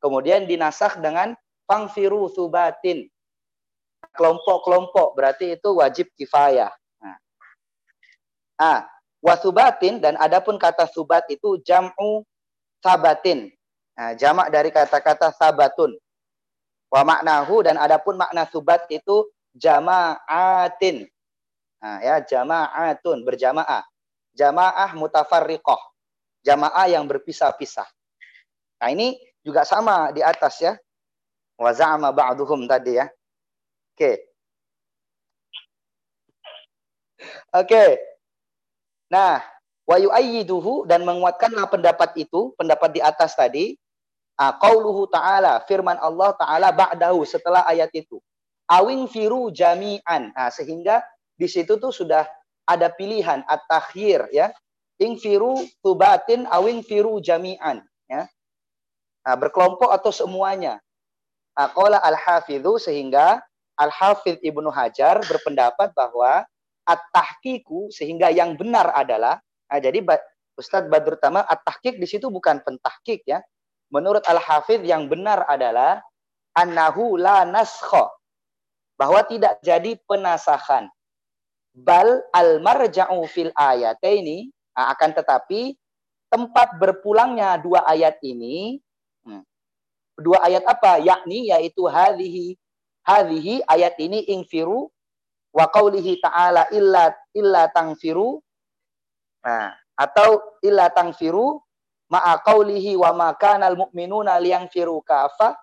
Kemudian 0.00 0.44
dinasah 0.44 0.98
dengan 1.00 1.34
fangfiru 1.66 2.30
subatin. 2.30 3.08
Kelompok-kelompok 4.16 5.18
berarti 5.18 5.58
itu 5.58 5.76
wajib 5.76 6.08
kifayah. 6.16 6.72
Nah. 8.56 8.95
Wasubatin 9.26 9.98
dan 9.98 10.14
adapun 10.22 10.54
kata 10.54 10.86
subat 10.86 11.26
itu 11.26 11.58
jam'u 11.66 12.22
sabatin. 12.78 13.50
Nah, 13.98 14.14
jamak 14.14 14.54
dari 14.54 14.70
kata-kata 14.70 15.34
sabatun. 15.34 15.98
Wa 16.86 17.02
maknahu 17.02 17.66
dan 17.66 17.74
adapun 17.74 18.14
makna 18.14 18.46
subat 18.46 18.86
itu 18.86 19.26
jama'atin. 19.58 21.10
Nah, 21.82 21.98
ya 22.06 22.22
jama'atun 22.22 23.26
berjamaah. 23.26 23.82
Jamaah 24.38 24.94
mutafarriqah. 24.94 25.82
Jamaah 26.46 26.86
yang 26.86 27.10
berpisah-pisah. 27.10 27.88
Nah, 28.78 28.88
ini 28.94 29.18
juga 29.42 29.66
sama 29.66 30.14
di 30.14 30.22
atas 30.22 30.62
ya. 30.62 30.78
Wa 31.58 31.74
za'ama 31.74 32.14
ba'duhum 32.14 32.70
tadi 32.70 32.94
ya. 32.94 33.10
Oke. 33.10 33.98
Okay. 33.98 34.16
Oke. 37.50 37.66
Okay. 37.66 38.15
Nah, 39.12 39.42
wa 39.86 39.96
yu'ayyiduhu 39.96 40.84
dan 40.90 41.06
menguatkanlah 41.06 41.70
pendapat 41.70 42.14
itu, 42.18 42.54
pendapat 42.58 42.90
di 42.96 43.00
atas 43.02 43.38
tadi, 43.38 43.78
ah, 44.38 44.54
qauluhu 44.58 45.06
ta'ala, 45.06 45.62
firman 45.64 45.96
Allah 45.98 46.34
ta'ala 46.34 46.74
ba'dahu 46.74 47.22
setelah 47.22 47.62
ayat 47.66 47.90
itu. 47.94 48.18
Awing 48.66 49.06
firu 49.06 49.54
jami'an. 49.54 50.34
Nah, 50.34 50.50
sehingga 50.50 51.02
di 51.38 51.46
situ 51.46 51.78
tuh 51.78 51.94
sudah 51.94 52.26
ada 52.66 52.90
pilihan 52.90 53.46
at-takhir 53.46 54.26
ya. 54.34 54.50
Ingfiru 54.96 55.60
tubatin 55.84 56.48
awing 56.48 56.82
firu 56.82 57.22
jami'an 57.22 57.84
ya. 58.10 58.26
Nah, 59.22 59.36
berkelompok 59.38 59.92
atau 59.92 60.10
semuanya. 60.10 60.82
Aqala 61.54 62.02
al-hafidhu 62.02 62.80
sehingga 62.80 63.44
Al-Hafidh 63.76 64.40
Ibnu 64.40 64.72
Hajar 64.72 65.20
berpendapat 65.28 65.92
bahwa 65.92 66.48
at-tahqiqu 66.86 67.90
sehingga 67.90 68.30
yang 68.30 68.54
benar 68.54 68.94
adalah 68.94 69.42
nah, 69.68 69.78
jadi 69.82 70.00
Ustadz 70.56 70.88
Badrut 70.88 71.20
Tamam 71.20 71.44
at-tahqiq 71.44 72.00
di 72.00 72.06
situ 72.08 72.32
bukan 72.32 72.62
pentahqiq 72.64 73.26
ya. 73.28 73.42
Menurut 73.92 74.24
Al-Hafidh 74.26 74.82
yang 74.82 75.06
benar 75.06 75.46
adalah 75.46 76.02
annahu 76.56 77.20
la 77.20 77.46
naskha 77.46 78.10
bahwa 78.98 79.22
tidak 79.28 79.60
jadi 79.60 79.94
penasahan. 80.08 80.88
Bal 81.76 82.24
al-marja'u 82.32 83.20
fil 83.28 83.52
ayat 83.52 84.00
ini 84.00 84.48
nah, 84.72 84.96
akan 84.96 85.12
tetapi 85.12 85.76
tempat 86.32 86.80
berpulangnya 86.80 87.60
dua 87.60 87.84
ayat 87.84 88.16
ini 88.24 88.80
Dua 90.16 90.40
ayat 90.40 90.64
apa? 90.64 90.96
Yakni 90.96 91.52
yaitu 91.52 91.84
hadhihi 91.84 92.56
hadhihi 93.04 93.68
ayat 93.68 94.00
ini 94.00 94.24
ingfiru 94.32 94.88
wa 95.56 95.64
qaulihi 95.72 96.20
ta'ala 96.20 96.68
illa 96.76 97.08
illa 97.32 97.72
tangfiru. 97.72 98.36
Nah, 99.40 99.72
atau 99.96 100.60
illa 100.60 100.92
tangfiru 100.92 101.56
ma'a 102.12 102.44
qaulihi 102.44 102.92
wa 103.00 103.16
ma 103.16 103.28
kanal 103.32 103.88
mu'minuna 103.88 104.36
liyangfiru 104.36 105.00
kafa. 105.00 105.56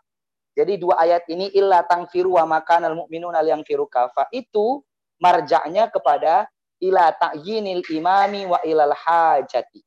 Jadi 0.58 0.82
dua 0.82 0.98
ayat 1.02 1.30
ini 1.30 1.54
illa 1.54 1.86
tangfiru 1.86 2.42
wa 2.42 2.46
ma 2.50 2.60
kanal 2.66 3.06
mu'minuna 3.06 3.46
liyangfiru 3.46 3.86
kafa 3.86 4.34
itu 4.34 4.82
marja'nya 5.22 5.94
kepada 5.94 6.50
ila 6.82 7.14
ta'yinil 7.14 7.86
imami 7.94 8.50
wa 8.50 8.60
ilal 8.66 8.98
hajati. 8.98 9.86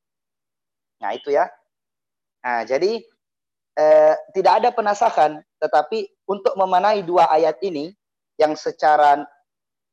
Nah, 1.02 1.12
itu 1.12 1.34
ya. 1.34 1.50
Nah, 2.46 2.62
jadi 2.62 3.02
eh, 3.74 4.14
tidak 4.32 4.52
ada 4.62 4.70
penasahan, 4.70 5.42
tetapi 5.58 6.08
untuk 6.30 6.54
memanai 6.54 7.02
dua 7.02 7.28
ayat 7.28 7.58
ini 7.60 7.92
yang 8.40 8.56
secara 8.56 9.26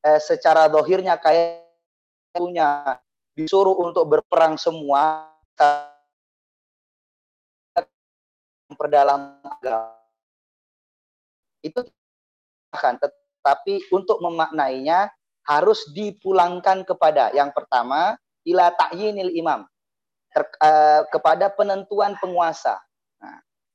eh, 0.04 0.20
secara 0.20 0.68
dohirnya 0.68 1.18
kayak 1.18 1.64
punya 2.34 3.00
disuruh 3.34 3.78
untuk 3.82 4.06
berperang 4.10 4.58
semua 4.60 5.32
perdalam 8.74 9.38
agama. 9.46 9.96
Itu 11.62 11.86
akan 12.74 12.98
tetapi 13.00 13.94
untuk 13.94 14.18
memaknainya 14.20 15.14
harus 15.46 15.86
dipulangkan 15.94 16.88
kepada 16.88 17.30
yang 17.36 17.54
pertama 17.54 18.18
ila 18.48 18.72
ta'yinil 18.74 19.32
imam 19.36 19.68
ter, 20.34 20.44
uh, 20.64 21.06
kepada 21.12 21.52
penentuan 21.54 22.18
penguasa. 22.18 22.80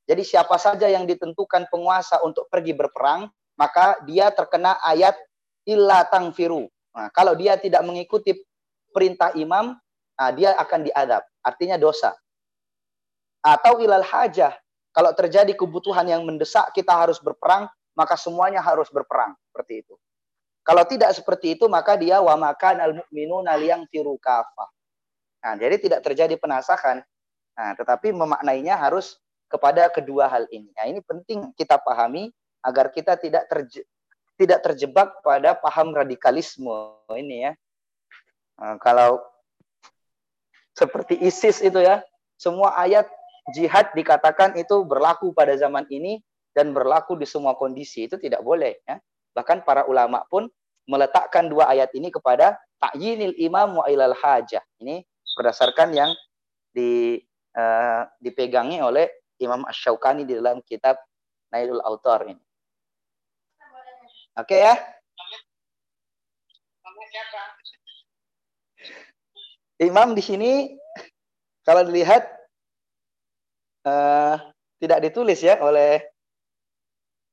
Jadi 0.09 0.25
siapa 0.25 0.57
saja 0.57 0.89
yang 0.89 1.05
ditentukan 1.05 1.69
penguasa 1.69 2.17
untuk 2.25 2.49
pergi 2.49 2.73
berperang, 2.73 3.29
maka 3.61 4.01
dia 4.09 4.33
terkena 4.33 4.81
ayat 4.81 5.13
illa 5.69 6.09
tangfiru. 6.09 6.65
Nah, 6.97 7.13
kalau 7.13 7.37
dia 7.37 7.61
tidak 7.61 7.85
mengikuti 7.85 8.33
perintah 8.91 9.37
imam, 9.37 9.77
nah, 10.17 10.31
dia 10.33 10.57
akan 10.57 10.89
diadab. 10.89 11.23
Artinya 11.45 11.77
dosa. 11.77 12.17
Atau 13.45 13.85
ilal 13.85 14.03
hajah. 14.03 14.57
Kalau 14.97 15.13
terjadi 15.15 15.53
kebutuhan 15.55 16.09
yang 16.09 16.25
mendesak 16.25 16.73
kita 16.73 16.91
harus 16.91 17.21
berperang, 17.21 17.69
maka 17.93 18.17
semuanya 18.17 18.65
harus 18.65 18.89
berperang. 18.89 19.37
Seperti 19.53 19.85
itu. 19.87 19.95
Kalau 20.67 20.83
tidak 20.89 21.15
seperti 21.15 21.55
itu, 21.55 21.71
maka 21.71 21.95
dia 21.95 22.19
wa 22.19 22.35
makan 22.35 22.77
al 22.83 22.93
mu'minuna 22.99 23.57
firu 23.93 24.19
kafah. 24.19 24.69
Nah, 25.45 25.55
jadi 25.55 25.77
tidak 25.79 26.01
terjadi 26.03 26.35
penasakan. 26.35 27.05
Nah, 27.55 27.71
tetapi 27.79 28.11
memaknainya 28.11 28.75
harus 28.75 29.21
kepada 29.49 29.89
kedua 29.89 30.29
hal 30.29 30.45
ini. 30.51 30.69
Nah, 30.75 30.85
ini 30.91 31.01
penting 31.01 31.55
kita 31.55 31.79
pahami 31.81 32.35
agar 32.61 32.91
kita 32.91 33.17
tidak 33.17 33.47
tidak 34.39 34.63
terjebak 34.63 35.19
pada 35.27 35.59
paham 35.59 35.91
radikalisme 35.91 36.95
ini 37.19 37.51
ya. 37.51 37.53
Nah, 38.59 38.79
kalau 38.79 39.19
seperti 40.79 41.19
ISIS 41.19 41.59
itu 41.59 41.83
ya, 41.83 42.01
semua 42.39 42.79
ayat 42.79 43.11
jihad 43.51 43.91
dikatakan 43.99 44.55
itu 44.55 44.87
berlaku 44.87 45.35
pada 45.35 45.59
zaman 45.59 45.85
ini 45.91 46.23
dan 46.55 46.71
berlaku 46.71 47.19
di 47.19 47.27
semua 47.27 47.59
kondisi 47.59 48.07
itu 48.07 48.15
tidak 48.15 48.47
boleh 48.47 48.79
ya. 48.87 49.03
Bahkan 49.35 49.67
para 49.67 49.87
ulama 49.91 50.23
pun 50.31 50.47
meletakkan 50.87 51.51
dua 51.51 51.69
ayat 51.71 51.91
ini 51.99 52.09
kepada 52.09 52.57
ta'yinil 52.79 53.35
imam 53.43 53.83
wa 53.83 53.87
ilal 53.91 54.15
hajah. 54.15 54.63
Ini 54.81 55.03
berdasarkan 55.35 55.95
yang 55.95 56.11
di, 56.71 57.19
uh, 57.59 58.07
dipegangi 58.23 58.79
oleh 58.83 59.07
Imam 59.39 59.63
Ash-Shawqani 59.67 60.27
di 60.27 60.35
dalam 60.39 60.63
kitab 60.67 60.99
Nailul 61.55 61.83
Autor 61.83 62.27
ini. 62.27 62.48
Oke 64.39 64.55
ya? 64.55 64.79
Imam 69.83 70.15
di 70.15 70.23
sini 70.23 70.79
kalau 71.67 71.83
dilihat 71.83 72.23
uh, 73.83 74.39
tidak 74.79 75.03
ditulis 75.11 75.43
ya 75.43 75.59
oleh 75.59 76.03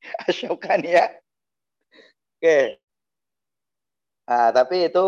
Asyokani 0.29 0.97
ya. 0.97 1.05
Oke. 1.13 2.41
Okay. 2.41 2.65
Nah, 4.25 4.49
tapi 4.49 4.89
itu 4.89 5.05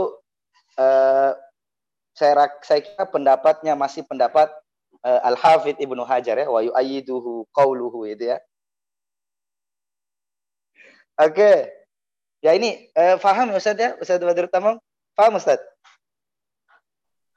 uh, 0.78 1.34
saya 2.14 2.46
saya 2.62 2.82
kira 2.86 3.10
pendapatnya 3.10 3.74
masih 3.74 4.06
pendapat 4.06 4.54
uh, 5.02 5.22
Al-Hafidh 5.26 5.82
Ibnu 5.82 6.06
Hajar 6.06 6.38
ya 6.38 6.46
wa 6.46 6.62
yu'ayyiduhu 6.62 7.50
qawluhu 7.50 8.06
itu 8.06 8.34
ya. 8.34 8.38
Oke. 11.18 11.34
Okay. 11.34 11.77
Ya 12.48 12.56
ini 12.56 12.88
uh, 12.96 13.20
faham 13.20 13.52
ya 13.52 13.60
Ustaz 13.60 13.76
ya? 13.76 14.00
Ustaz 14.00 14.24
Badrul 14.24 14.48
Tamam? 14.48 14.80
Faham 15.20 15.36
Ustaz? 15.36 15.60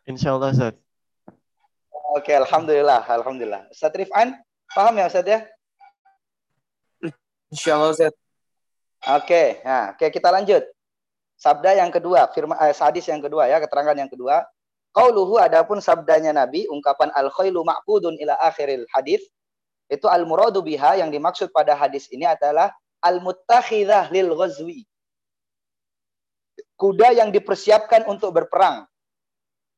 Insyaallah 0.06 0.54
Ustaz. 0.54 0.78
Oke, 2.14 2.30
okay, 2.30 2.38
alhamdulillah, 2.38 3.02
alhamdulillah. 3.02 3.66
Ustaz 3.74 3.90
Rifan, 3.90 4.38
paham 4.70 4.94
ya 5.02 5.10
Ustaz 5.10 5.26
ya? 5.26 5.42
Insyaallah 7.50 7.90
Ustaz. 7.90 8.14
Oke, 9.10 9.26
okay. 9.26 9.46
nah, 9.66 9.90
oke 9.90 9.98
okay, 9.98 10.08
kita 10.14 10.30
lanjut. 10.30 10.62
Sabda 11.34 11.74
yang 11.74 11.90
kedua, 11.90 12.30
firman 12.30 12.54
eh, 12.62 12.70
hadis 12.70 13.10
yang 13.10 13.18
kedua 13.18 13.50
ya, 13.50 13.58
keterangan 13.58 13.98
yang 13.98 14.06
kedua. 14.06 14.46
Qauluhu 14.94 15.42
adapun 15.42 15.82
sabdanya 15.82 16.30
Nabi, 16.30 16.70
ungkapan 16.70 17.10
al 17.18 17.34
khailu 17.34 17.66
ma'qudun 17.66 18.14
ila 18.22 18.38
akhiril 18.46 18.86
hadis, 18.94 19.26
itu 19.90 20.06
al 20.06 20.22
muradu 20.22 20.62
biha 20.62 21.02
yang 21.02 21.10
dimaksud 21.10 21.50
pada 21.50 21.74
hadis 21.74 22.06
ini 22.14 22.30
adalah 22.30 22.70
al 23.02 23.18
muttakhidah 23.18 24.06
lil 24.14 24.38
ghazwi. 24.38 24.86
Kuda 26.80 27.12
yang 27.12 27.28
dipersiapkan 27.28 28.08
untuk 28.08 28.32
berperang. 28.32 28.88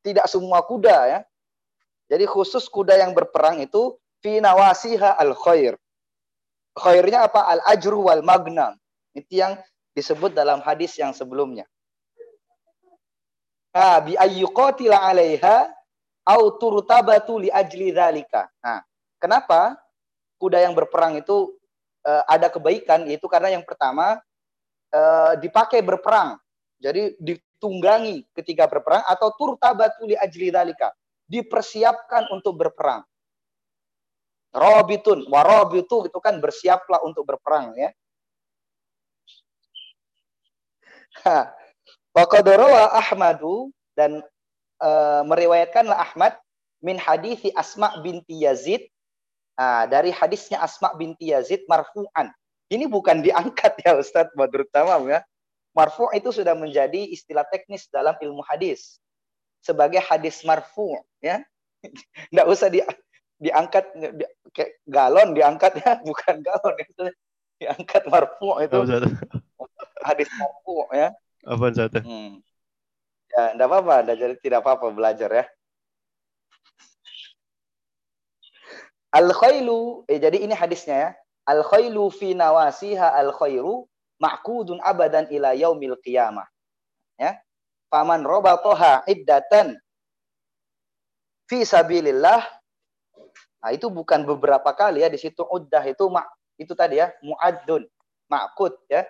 Tidak 0.06 0.22
semua 0.30 0.62
kuda 0.62 0.96
ya. 1.10 1.20
Jadi 2.06 2.30
khusus 2.30 2.70
kuda 2.70 2.94
yang 2.94 3.10
berperang 3.10 3.58
itu 3.58 3.98
fi 4.22 4.38
nawasiha 4.38 5.18
al 5.18 5.34
khair. 5.34 5.74
Khairnya 6.78 7.26
apa? 7.26 7.42
Al 7.42 7.60
ajru 7.74 8.06
wal 8.06 8.22
magnam. 8.22 8.78
Itu 9.18 9.42
yang 9.42 9.58
disebut 9.98 10.30
dalam 10.30 10.62
hadis 10.62 10.94
yang 10.94 11.10
sebelumnya. 11.10 11.66
Ha, 13.72 13.98
bi 14.04 14.14
ayyuqatila 14.14 15.02
'alaiha 15.02 15.72
au 16.28 16.42
turtabatu 16.60 17.40
li 17.40 17.48
ajli 17.50 17.90
dzalika. 17.90 18.46
Nah, 18.62 18.84
kenapa 19.18 19.74
kuda 20.38 20.62
yang 20.62 20.74
berperang 20.76 21.18
itu 21.18 21.50
uh, 22.06 22.22
ada 22.30 22.50
kebaikan 22.50 23.06
itu 23.10 23.26
karena 23.30 23.58
yang 23.58 23.64
pertama 23.64 24.18
uh, 24.92 25.32
dipakai 25.38 25.82
berperang. 25.82 26.41
Jadi 26.82 27.14
ditunggangi 27.22 28.26
ketika 28.34 28.66
berperang 28.66 29.06
atau 29.06 29.30
turtabatu 29.38 30.02
li 30.02 30.18
ajli 30.18 30.50
dzalika. 30.50 30.90
Dipersiapkan 31.30 32.26
untuk 32.34 32.58
berperang. 32.58 33.06
Robitun, 34.52 35.24
warobitu 35.32 36.04
itu 36.04 36.18
kan 36.20 36.36
bersiaplah 36.42 37.00
untuk 37.06 37.24
berperang 37.24 37.72
ya. 37.72 37.88
Waqadarawa 42.16 42.92
Ahmadu 42.92 43.72
dan 43.96 44.20
e, 44.76 44.90
meriwayatkanlah 45.24 45.96
Ahmad 45.96 46.36
min 46.84 47.00
hadisi 47.00 47.48
Asma 47.56 47.96
binti 48.04 48.44
Yazid 48.44 48.84
nah, 49.56 49.88
dari 49.88 50.12
hadisnya 50.12 50.60
Asma 50.60 50.92
binti 50.98 51.32
Yazid 51.32 51.64
marfu'an. 51.64 52.28
Ini 52.68 52.84
bukan 52.88 53.24
diangkat 53.24 53.80
ya 53.84 53.96
Ustadz 53.96 54.36
Badrut 54.36 54.68
Tamam 54.68 55.08
ya. 55.08 55.24
Marfu' 55.72 56.12
itu 56.12 56.28
sudah 56.28 56.52
menjadi 56.52 57.00
istilah 57.08 57.48
teknis 57.48 57.88
dalam 57.88 58.12
ilmu 58.20 58.44
hadis. 58.44 59.00
Sebagai 59.64 60.04
hadis 60.04 60.44
marfu' 60.44 61.00
ya. 61.24 61.40
Enggak 62.30 62.46
usah 62.52 62.68
di, 62.68 62.84
diangkat 63.40 63.84
di, 63.96 64.24
kayak 64.52 64.70
galon 64.84 65.32
diangkat 65.32 65.80
ya, 65.80 65.96
bukan 66.08 66.44
galon 66.44 66.76
itu 66.76 67.04
diangkat 67.56 68.04
marfu' 68.12 68.60
itu. 68.60 68.78
Hadis 70.04 70.28
marfu' 70.36 70.92
ya. 70.92 71.08
Apa 71.42 71.64
Ustaz? 71.72 72.04
Hmm. 72.04 72.44
Ya, 73.32 73.56
enggak 73.56 73.68
apa-apa, 73.72 73.94
enggak 74.04 74.44
tidak 74.44 74.58
apa-apa 74.60 74.86
belajar 74.92 75.30
ya. 75.32 75.44
Al 79.12 79.28
khailu, 79.32 80.04
eh 80.08 80.20
jadi 80.20 80.36
ini 80.36 80.52
hadisnya 80.52 80.96
ya. 80.96 81.10
Al 81.48 81.64
khailu 81.64 82.12
fi 82.12 82.36
nawasiha 82.36 83.12
al 83.12 83.32
khairu 83.32 83.88
ma'kudun 84.22 84.78
abadan 84.78 85.26
ila 85.34 85.50
yaumil 85.58 85.98
qiyamah. 85.98 86.46
Ya. 87.18 87.42
Faman 87.90 88.22
robatoha 88.22 89.02
iddatan 89.10 89.74
fi 91.50 91.66
sabilillah. 91.66 92.40
Nah, 93.62 93.70
itu 93.74 93.90
bukan 93.90 94.22
beberapa 94.22 94.70
kali 94.74 95.02
ya 95.02 95.10
di 95.10 95.18
situ 95.18 95.42
uddah 95.42 95.82
itu 95.86 96.06
mak 96.10 96.26
itu 96.58 96.74
tadi 96.74 96.98
ya 96.98 97.14
muaddun 97.22 97.86
ma'kud 98.26 98.74
ya 98.90 99.06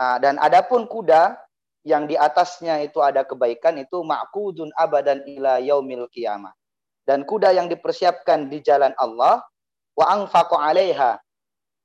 Nah, 0.00 0.16
dan 0.16 0.40
adapun 0.40 0.88
kuda 0.88 1.36
yang 1.84 2.08
di 2.08 2.16
atasnya 2.16 2.80
itu 2.80 3.04
ada 3.04 3.20
kebaikan 3.20 3.76
itu 3.76 4.00
ma'kudun 4.00 4.72
abadan 4.72 5.20
ila 5.28 5.60
yaumil 5.60 6.08
qiyamah. 6.08 6.56
Dan 7.04 7.28
kuda 7.28 7.52
yang 7.52 7.68
dipersiapkan 7.68 8.48
di 8.48 8.64
jalan 8.64 8.96
Allah 8.96 9.44
wa 9.92 10.04
anfaqa 10.08 10.56
'alaiha 10.56 11.20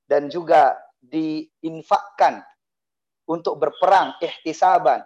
dan 0.08 0.32
juga 0.32 0.80
diinfakkan 1.10 2.42
untuk 3.26 3.58
berperang 3.58 4.18
ihtisaban. 4.22 5.06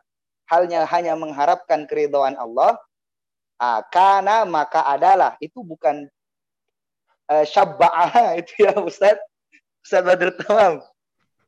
Halnya 0.49 0.83
hanya 0.89 1.13
mengharapkan 1.13 1.85
keridhaan 1.85 2.33
Allah 2.33 2.79
ah, 3.61 3.85
karena 3.87 4.43
maka 4.43 4.81
adalah. 4.87 5.37
Itu 5.37 5.61
bukan 5.61 6.09
uh, 7.29 7.45
syabba'ah 7.45 8.33
itu 8.41 8.65
ya 8.65 8.73
Ustaz. 8.81 9.17
Ustaz 9.85 10.01
Badrul 10.03 10.35
Tamam. 10.41 10.73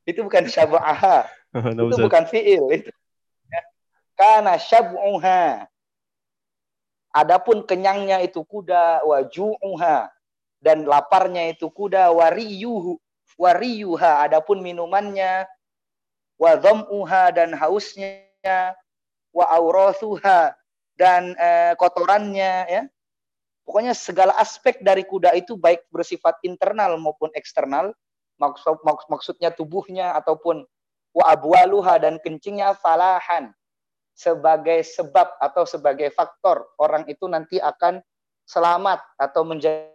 Itu 0.06 0.26
bukan 0.26 0.50
syab'aha 0.50 1.30
Nah, 1.52 1.76
itu 1.76 1.84
Ustaz. 1.92 2.06
bukan 2.08 2.24
fiil 2.32 2.64
itu. 2.72 2.90
Ya. 3.52 3.62
karena 4.16 4.56
syab'uha. 4.56 5.68
Adapun 7.12 7.68
kenyangnya 7.68 8.24
itu 8.24 8.40
kuda 8.48 9.04
wa 9.04 9.20
ju'uha. 9.28 10.08
Dan 10.64 10.88
laparnya 10.88 11.52
itu 11.52 11.68
kuda 11.68 12.08
wariyuhu 12.16 12.96
wariyuha 13.38 14.26
adapun 14.28 14.64
minumannya. 14.64 15.48
Wa 16.40 16.58
dham'uha 16.58 17.36
dan 17.36 17.54
hausnya. 17.54 18.74
Wa 19.32 19.46
aurathuha 19.48 20.56
dan 21.00 21.38
eh, 21.38 21.74
kotorannya 21.80 22.54
ya. 22.68 22.84
Pokoknya 23.62 23.94
segala 23.96 24.36
aspek 24.42 24.82
dari 24.82 25.06
kuda 25.06 25.32
itu 25.38 25.56
baik 25.56 25.88
bersifat 25.94 26.42
internal 26.44 26.98
maupun 26.98 27.32
eksternal. 27.38 27.94
Maksud 28.42 28.82
maks- 28.82 29.08
maksudnya 29.08 29.54
tubuhnya 29.54 30.18
ataupun 30.18 30.66
wa 31.14 31.26
abwaluha 31.30 32.02
dan 32.02 32.18
kencingnya 32.20 32.74
falahan. 32.82 33.54
Sebagai 34.12 34.84
sebab 34.84 35.40
atau 35.40 35.64
sebagai 35.64 36.12
faktor 36.12 36.68
orang 36.82 37.08
itu 37.08 37.30
nanti 37.32 37.62
akan 37.62 38.04
selamat 38.44 39.00
atau 39.16 39.48
menjadi 39.48 39.88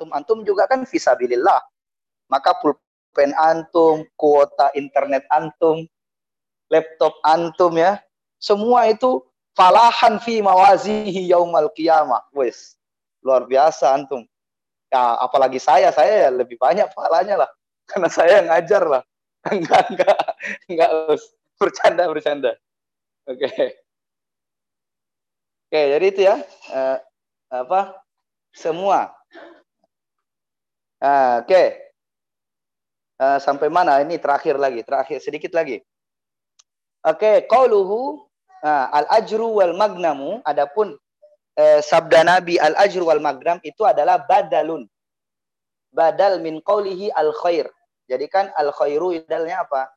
antum-antum 0.00 0.48
juga 0.48 0.64
kan 0.64 0.88
visabilillah. 0.88 1.60
Maka 2.32 2.56
pulpen 2.64 3.36
antum, 3.36 4.08
kuota 4.16 4.72
internet 4.72 5.28
antum, 5.28 5.84
laptop 6.72 7.20
antum 7.28 7.76
ya, 7.76 8.00
semua 8.40 8.88
itu 8.88 9.20
falahan 9.52 10.16
fi 10.24 10.40
mawazihi 10.40 11.28
yaumal 11.28 11.68
qiyamah. 11.76 12.24
Wes, 12.32 12.80
luar 13.20 13.44
biasa 13.44 13.92
antum. 13.92 14.24
Ya, 14.88 15.20
apalagi 15.20 15.60
saya, 15.60 15.92
saya 15.92 16.26
ya 16.26 16.30
lebih 16.32 16.56
banyak 16.56 16.88
pahalanya 16.96 17.44
lah. 17.44 17.50
Karena 17.90 18.08
saya 18.08 18.40
ngajar 18.48 18.88
lah. 18.88 19.04
Enggak, 19.50 19.88
enggak, 19.88 20.20
enggak, 20.68 20.90
bercanda, 21.56 22.04
bercanda. 22.12 22.52
Oke. 23.24 23.48
Oke, 25.64 25.80
jadi 25.96 26.06
itu 26.12 26.20
ya. 26.28 26.36
Eh, 26.68 26.98
apa? 27.48 28.04
Semua 28.52 29.08
Ah, 31.00 31.40
Oke. 31.40 31.90
Ah, 33.20 33.36
sampai 33.36 33.68
mana? 33.68 34.00
Ini 34.00 34.16
terakhir 34.16 34.56
lagi, 34.56 34.80
terakhir 34.80 35.20
sedikit 35.20 35.52
lagi. 35.52 35.80
Oke, 37.04 37.44
qauluhu 37.48 38.24
ah, 38.64 38.88
al 38.92 39.08
ajru 39.20 39.60
wal 39.60 39.76
magnamu 39.76 40.40
adapun 40.44 40.96
eh, 41.56 41.80
sabda 41.84 42.24
Nabi 42.24 42.56
al 42.60 42.76
ajru 42.80 43.08
wal 43.08 43.20
magnam 43.20 43.60
itu 43.64 43.84
adalah 43.84 44.24
badalun. 44.24 44.88
Badal 45.92 46.40
min 46.40 46.64
qaulihi 46.64 47.12
al 47.12 47.32
khair. 47.36 47.68
Jadi 48.08 48.24
kan 48.28 48.52
al 48.56 48.72
khairu 48.72 49.12
idalnya 49.16 49.64
apa? 49.64 49.92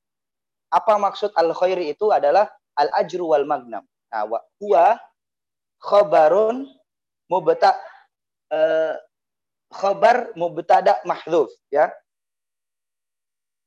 Apa 0.72 1.00
maksud 1.00 1.32
al 1.40 1.56
khairi 1.56 1.96
itu 1.96 2.12
adalah 2.12 2.48
al 2.76 2.92
ajru 3.00 3.32
wal 3.32 3.48
magnam. 3.48 3.88
Nah, 4.12 4.24
wa 4.28 4.40
huwa 4.60 5.00
khabarun 5.80 6.68
mubta 7.32 7.72
eh, 8.52 9.00
khabar 9.74 10.32
mubtada 10.38 11.02
mahdhuf 11.04 11.50
ya. 11.74 11.90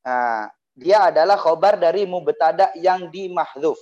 Nah, 0.07 0.49
dia 0.79 1.11
adalah 1.11 1.35
khabar 1.35 1.75
dari 1.75 2.07
mubtada 2.07 2.71
yang 2.79 3.11
dimahdhuf. 3.11 3.81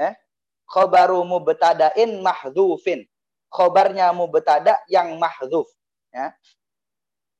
Eh? 0.00 0.16
Khabaru 0.64 1.20
mubtada'in 1.26 2.24
mahdhufin. 2.24 3.04
Khabarnya 3.52 4.10
mubtada 4.16 4.80
yang 4.88 5.20
mahdhuf 5.20 5.68
ya. 6.10 6.32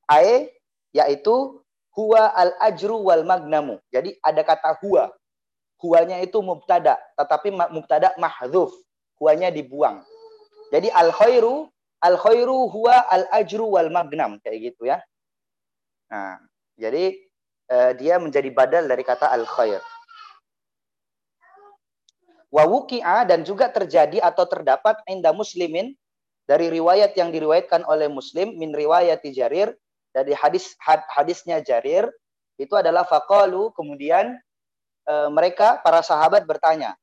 Ai 0.07 0.53
yaitu 0.93 1.65
huwa 1.97 2.31
al 2.37 2.53
ajru 2.61 3.01
wal 3.01 3.25
magnamu. 3.25 3.81
Jadi 3.89 4.15
ada 4.21 4.45
kata 4.45 4.77
huwa. 4.85 5.11
Huwanya 5.77 6.25
itu 6.25 6.41
mubtada, 6.41 6.97
tetapi 7.21 7.53
mubtada 7.53 8.17
mahdhuf. 8.17 8.73
Huwanya 9.21 9.53
dibuang. 9.53 10.01
Jadi 10.73 10.89
al 10.89 11.13
khairu 11.13 11.69
al 12.03 12.17
khairu 12.21 12.69
huwa 12.69 13.07
al 13.09 13.25
ajru 13.33 13.67
wal 13.67 13.89
magnam 13.89 14.37
kayak 14.45 14.73
gitu 14.73 14.89
ya. 14.89 15.01
Nah, 16.13 16.39
jadi 16.77 17.17
eh, 17.67 17.93
dia 17.99 18.21
menjadi 18.21 18.49
badal 18.53 18.85
dari 18.87 19.03
kata 19.03 19.33
al 19.33 19.49
khair. 19.49 19.81
Wa 22.53 22.65
wuqi'a 22.65 23.27
dan 23.27 23.43
juga 23.43 23.69
terjadi 23.69 24.23
atau 24.23 24.47
terdapat 24.47 24.97
inda 25.11 25.35
muslimin 25.35 25.93
dari 26.47 26.71
riwayat 26.71 27.19
yang 27.19 27.35
diriwayatkan 27.35 27.83
oleh 27.91 28.07
Muslim 28.07 28.55
min 28.55 28.71
riwayat 28.71 29.21
Jarir 29.35 29.75
dari 30.15 30.31
hadis 30.33 30.79
had- 30.79 31.05
hadisnya 31.11 31.59
Jarir 31.59 32.07
itu 32.57 32.73
adalah 32.79 33.03
faqalu 33.03 33.75
kemudian 33.75 34.39
eh, 35.11 35.29
mereka 35.29 35.83
para 35.83 36.01
sahabat 36.01 36.47
bertanya. 36.47 36.95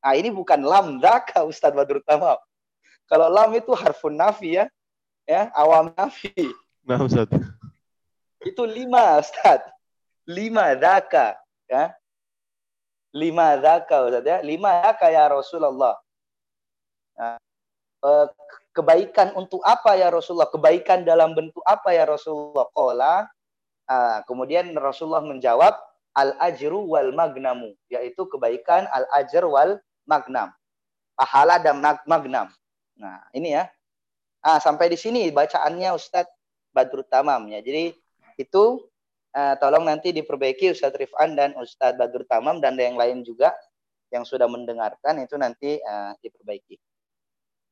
Nah, 0.00 0.16
ini 0.16 0.32
bukan 0.32 0.60
lam 0.64 0.98
dzaka 0.98 1.44
Ustaz 1.46 1.70
Badrul 1.70 2.02
Tamam. 2.02 2.36
Kalau 3.10 3.26
lam 3.26 3.50
itu 3.58 3.74
harfun 3.74 4.14
nafi 4.14 4.62
ya. 4.62 4.70
Ya, 5.26 5.50
awam 5.58 5.90
nafi. 5.98 6.30
Nah, 6.86 7.02
Ustaz. 7.02 7.26
Itu 8.40 8.62
lima, 8.62 9.18
Ustaz. 9.18 9.66
Lima 10.26 10.78
dzaka, 10.78 11.34
ya. 11.66 11.90
Lima 13.10 13.58
dzaka, 13.58 13.96
Ustaz 14.06 14.24
ya. 14.26 14.38
Lima 14.46 14.70
dzaka 14.78 15.06
ya 15.10 15.26
Rasulullah. 15.26 15.98
Nah, 17.18 17.36
kebaikan 18.70 19.34
untuk 19.34 19.60
apa 19.66 19.98
ya 19.98 20.08
Rasulullah? 20.08 20.48
Kebaikan 20.48 21.02
dalam 21.02 21.34
bentuk 21.34 21.60
apa 21.66 21.90
ya 21.90 22.06
Rasulullah? 22.06 22.70
Qala. 22.70 23.26
Ah, 23.90 24.22
kemudian 24.22 24.70
Rasulullah 24.78 25.22
menjawab 25.26 25.74
al 26.14 26.38
ajru 26.38 26.86
wal 26.94 27.10
magnamu, 27.10 27.74
yaitu 27.90 28.22
kebaikan 28.30 28.86
al 28.94 29.06
ajr 29.18 29.46
wal 29.46 29.82
magnam. 30.06 30.54
Pahala 31.18 31.58
dan 31.58 31.82
mag- 31.82 32.06
magnam. 32.06 32.50
Nah, 33.00 33.24
ini 33.32 33.56
ya. 33.56 33.64
Ah, 34.44 34.60
sampai 34.60 34.92
di 34.92 34.96
sini 35.00 35.28
bacaannya 35.32 35.92
Ustadz 35.96 36.32
Badrut 36.72 37.08
Tamam 37.08 37.48
ya. 37.48 37.60
Jadi 37.64 37.92
itu 38.36 38.64
eh, 39.32 39.54
tolong 39.60 39.84
nanti 39.88 40.12
diperbaiki 40.12 40.72
Ustadz 40.72 40.96
Rifan 41.00 41.36
dan 41.36 41.56
Ustadz 41.56 41.96
Badrut 41.96 42.28
Tamam 42.28 42.60
dan 42.60 42.76
yang 42.76 42.96
lain 43.00 43.24
juga 43.24 43.52
yang 44.12 44.24
sudah 44.24 44.48
mendengarkan 44.48 45.24
itu 45.24 45.36
nanti 45.40 45.80
eh, 45.80 46.12
diperbaiki. 46.20 46.76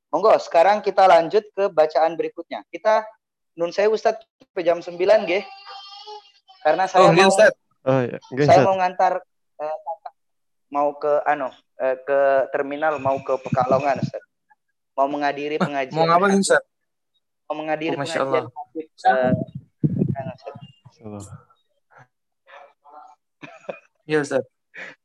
Monggo, 0.08 0.32
sekarang 0.40 0.80
kita 0.80 1.04
lanjut 1.04 1.44
ke 1.52 1.68
bacaan 1.68 2.16
berikutnya. 2.16 2.64
Kita 2.72 3.04
nun 3.60 3.72
saya 3.72 3.92
Ustadz 3.92 4.24
sampai 4.40 4.64
jam 4.64 4.80
9 4.80 4.96
nggih. 4.96 5.44
Karena 6.64 6.84
saya 6.88 7.08
Oh, 7.08 7.12
nggih, 7.12 7.28
mau 7.28 7.32
Ustaz. 7.32 7.52
Oh, 7.84 8.00
ya. 8.04 8.16
Oke, 8.32 8.42
saya 8.44 8.60
Ustaz. 8.60 8.66
mau 8.68 8.76
ngantar 8.76 9.12
eh, 9.60 9.76
mau 10.68 10.88
ke 11.00 11.12
ano 11.24 11.48
eh, 11.80 11.96
ke 12.04 12.20
terminal 12.52 13.00
mau 13.00 13.16
ke 13.24 13.36
Pekalongan 13.40 14.00
Ustaz. 14.04 14.20
Mau 14.98 15.06
menghadiri 15.06 15.56
pengajian. 15.56 15.94
Mau 15.94 16.04
ngapain, 16.04 16.42
Ustaz? 16.42 16.58
Mau 17.46 17.54
menghadiri 17.54 17.94
Oh, 17.94 18.02
Masya 18.02 18.18
pengajian. 18.18 18.44
eh, 18.74 18.86
Ustaz. 18.90 19.32
Allah. 20.98 21.24
Iya, 24.02 24.18
Ustaz. 24.26 24.42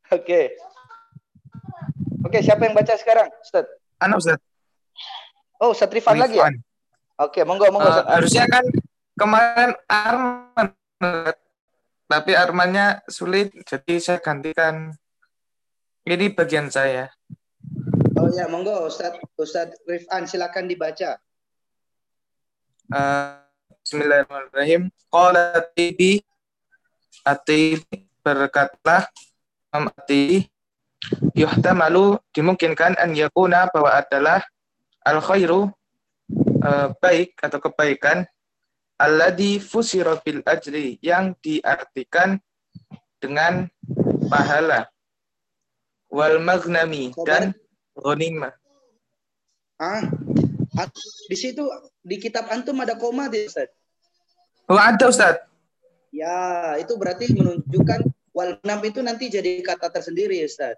Oke. 0.10 0.58
Oke, 2.26 2.38
siapa 2.42 2.66
yang 2.66 2.74
baca 2.74 2.98
sekarang? 2.98 3.30
Ustaz. 3.38 3.70
Anu, 4.02 4.18
Ustaz. 4.18 4.42
Oh, 5.62 5.72
Ustaz 5.72 5.94
Rifan 5.94 6.18
lagi 6.18 6.42
ya? 6.42 6.50
Oke, 7.22 7.46
monggo 7.46 7.70
monggo 7.70 7.86
Eh, 7.86 7.94
Ustaz. 7.94 8.10
harusnya 8.10 8.46
kan 8.50 8.66
kemarin 9.14 9.72
Arman. 9.86 10.68
Tapi 12.04 12.32
Armannya 12.34 13.06
sulit, 13.06 13.54
jadi 13.64 13.94
saya 14.02 14.18
gantikan. 14.18 14.90
Ini 16.04 16.34
bagian 16.34 16.68
saya. 16.68 17.14
Ya, 18.34 18.50
monggo 18.50 18.90
Ustaz 18.90 19.14
Ustaz 19.38 19.78
Rifan 19.86 20.26
silakan 20.26 20.66
dibaca. 20.66 21.22
Eh, 22.90 23.34
Bismillahirrahmanirrahim. 23.86 24.90
Qala 25.14 25.62
Tibi 25.78 26.18
Atibi 27.22 28.10
berkatalah 28.26 29.06
Imam 29.70 29.94
Atibi 29.94 30.50
yuhtamalu 31.38 32.18
dimungkinkan 32.34 32.98
an 32.98 33.14
yakuna 33.14 33.70
bahwa 33.70 34.02
adalah 34.02 34.42
al 35.06 35.22
khairu 35.22 35.70
eh, 36.66 36.90
baik 36.98 37.38
atau 37.38 37.62
kebaikan 37.62 38.26
alladhi 38.98 39.62
fusira 39.62 40.18
bil 40.26 40.42
ajri 40.50 40.98
yang 41.06 41.38
diartikan 41.38 42.42
dengan 43.22 43.70
pahala 44.26 44.90
wal 46.10 46.42
maghnami 46.42 47.14
dan 47.30 47.54
ghanimah. 47.98 48.54
Ah, 49.78 50.06
di 51.30 51.38
situ 51.38 51.66
di 52.02 52.18
kitab 52.18 52.50
antum 52.50 52.78
ada 52.82 52.98
koma 52.98 53.30
di 53.30 53.46
Ustaz. 53.46 53.70
Oh, 54.70 54.80
ada 54.80 55.10
Ustaz. 55.10 55.44
Ya, 56.14 56.78
itu 56.78 56.94
berarti 56.96 57.34
menunjukkan 57.34 58.06
wal 58.34 58.58
enam 58.62 58.80
itu 58.86 59.02
nanti 59.02 59.28
jadi 59.30 59.62
kata 59.66 59.90
tersendiri 59.90 60.40
Ustaz. 60.46 60.78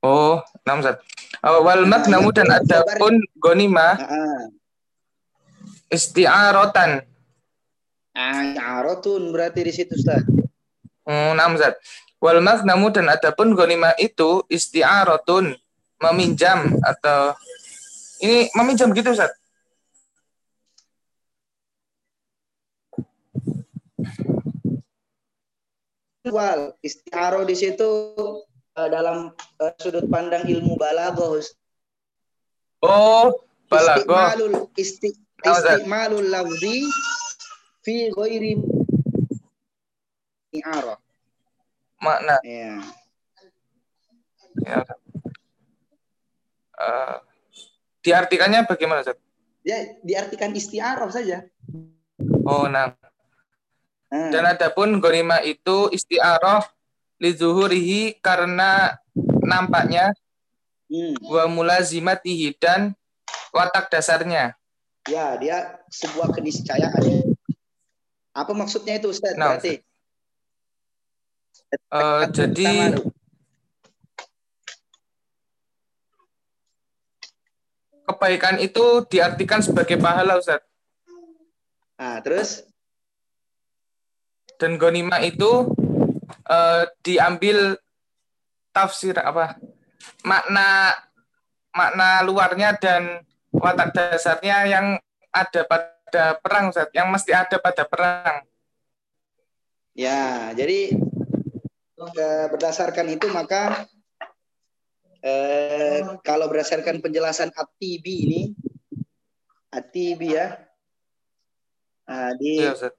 Oh, 0.00 0.40
enam 0.64 0.80
Ustaz. 0.80 1.02
Oh, 1.44 1.62
wal 1.66 1.84
magnamu 1.84 2.30
dan 2.32 2.48
ada 2.50 2.86
pun 2.96 3.18
ghanimah 3.42 3.94
Ah, 3.98 4.44
isti'aratan. 5.90 7.04
ah, 8.14 8.78
arotun 8.80 9.34
berarti 9.34 9.60
di 9.66 9.72
situ 9.74 9.94
Ustaz. 9.98 10.22
Hmm, 11.04 11.36
enam 11.36 11.58
Ustaz. 11.58 11.76
Wal 12.22 12.40
magnamu 12.40 12.88
dan 12.88 13.12
ada 13.12 13.36
pun 13.36 13.52
ghanimah 13.52 13.92
itu 14.00 14.40
isti'aratun 14.48 15.52
meminjam 16.02 16.78
atau 16.82 17.34
ini 18.24 18.48
meminjam 18.56 18.90
gitu 18.94 19.12
Ustaz. 19.12 19.32
Wal 26.24 26.72
istiaro 26.80 27.44
di 27.44 27.52
situ 27.52 27.90
eh, 28.80 28.88
dalam 28.88 29.36
eh, 29.60 29.72
sudut 29.76 30.08
pandang 30.08 30.48
ilmu 30.48 30.80
Ustaz. 30.80 31.52
Oh, 32.84 33.32
balaghah. 33.68 34.36
Istimalul 34.36 34.54
isti, 34.76 35.10
istimalul 35.40 36.28
lafzi 36.28 36.84
fi 37.84 38.08
ghairi 38.12 38.60
istiaro. 40.52 40.96
Makna. 42.00 42.36
Ya. 42.44 42.84
Ya. 44.64 44.84
Eh, 46.84 47.16
diartikannya 48.04 48.68
bagaimana 48.68 49.00
Ustaz? 49.00 49.16
Ya, 49.64 49.96
diartikan 50.04 50.52
istiaroh 50.52 51.08
saja. 51.08 51.48
Oh, 52.44 52.68
nah. 52.68 52.92
Ah. 54.12 54.28
Dan 54.28 54.44
adapun 54.44 55.00
ghanimah 55.00 55.40
itu 55.40 55.88
isti'arah 55.88 56.68
li 57.16 57.32
zuhurihi 57.32 58.20
karena 58.20 59.00
nampaknya 59.40 60.12
Hmm. 60.84 61.16
wa 61.24 61.48
mulazimatihi 61.48 62.60
dan 62.60 62.92
watak 63.56 63.88
dasarnya. 63.88 64.52
Ya, 65.08 65.32
dia 65.40 65.80
sebuah 65.88 66.28
keniscayaan. 66.36 67.34
Apa 68.36 68.52
maksudnya 68.52 69.00
itu 69.00 69.08
Ustaz? 69.08 69.32
Nah, 69.34 69.56
Berarti 69.56 69.80
Eh, 71.74 71.80
Kata 71.90 72.30
jadi 72.30 72.94
kebaikan 78.04 78.60
itu 78.60 79.04
diartikan 79.08 79.64
sebagai 79.64 79.96
pahala 79.96 80.36
Ustaz. 80.38 80.60
Nah, 81.96 82.20
terus 82.20 82.64
Dan 84.60 84.78
ghanimah 84.78 85.18
itu 85.24 85.66
eh, 86.46 86.82
diambil 87.02 87.74
tafsir 88.70 89.18
apa? 89.18 89.58
Makna 90.22 90.94
makna 91.74 92.22
luarnya 92.22 92.78
dan 92.78 93.24
watak 93.50 93.90
dasarnya 93.90 94.68
yang 94.70 94.86
ada 95.34 95.60
pada 95.66 96.38
perang 96.38 96.70
Ustaz, 96.70 96.88
yang 96.94 97.10
mesti 97.10 97.34
ada 97.34 97.56
pada 97.58 97.82
perang. 97.82 98.46
ya, 99.94 100.50
jadi 100.54 100.94
eh, 101.98 102.46
berdasarkan 102.50 103.06
itu 103.14 103.26
maka 103.30 103.86
eh, 105.24 106.04
kalau 106.20 106.46
berdasarkan 106.52 107.00
penjelasan 107.00 107.48
At-Tibi 107.56 108.14
ini 108.28 108.42
At-Tibi 109.72 110.28
ya 110.36 110.60
nah, 112.04 112.36
di 112.36 112.60
Ustaz. 112.60 112.92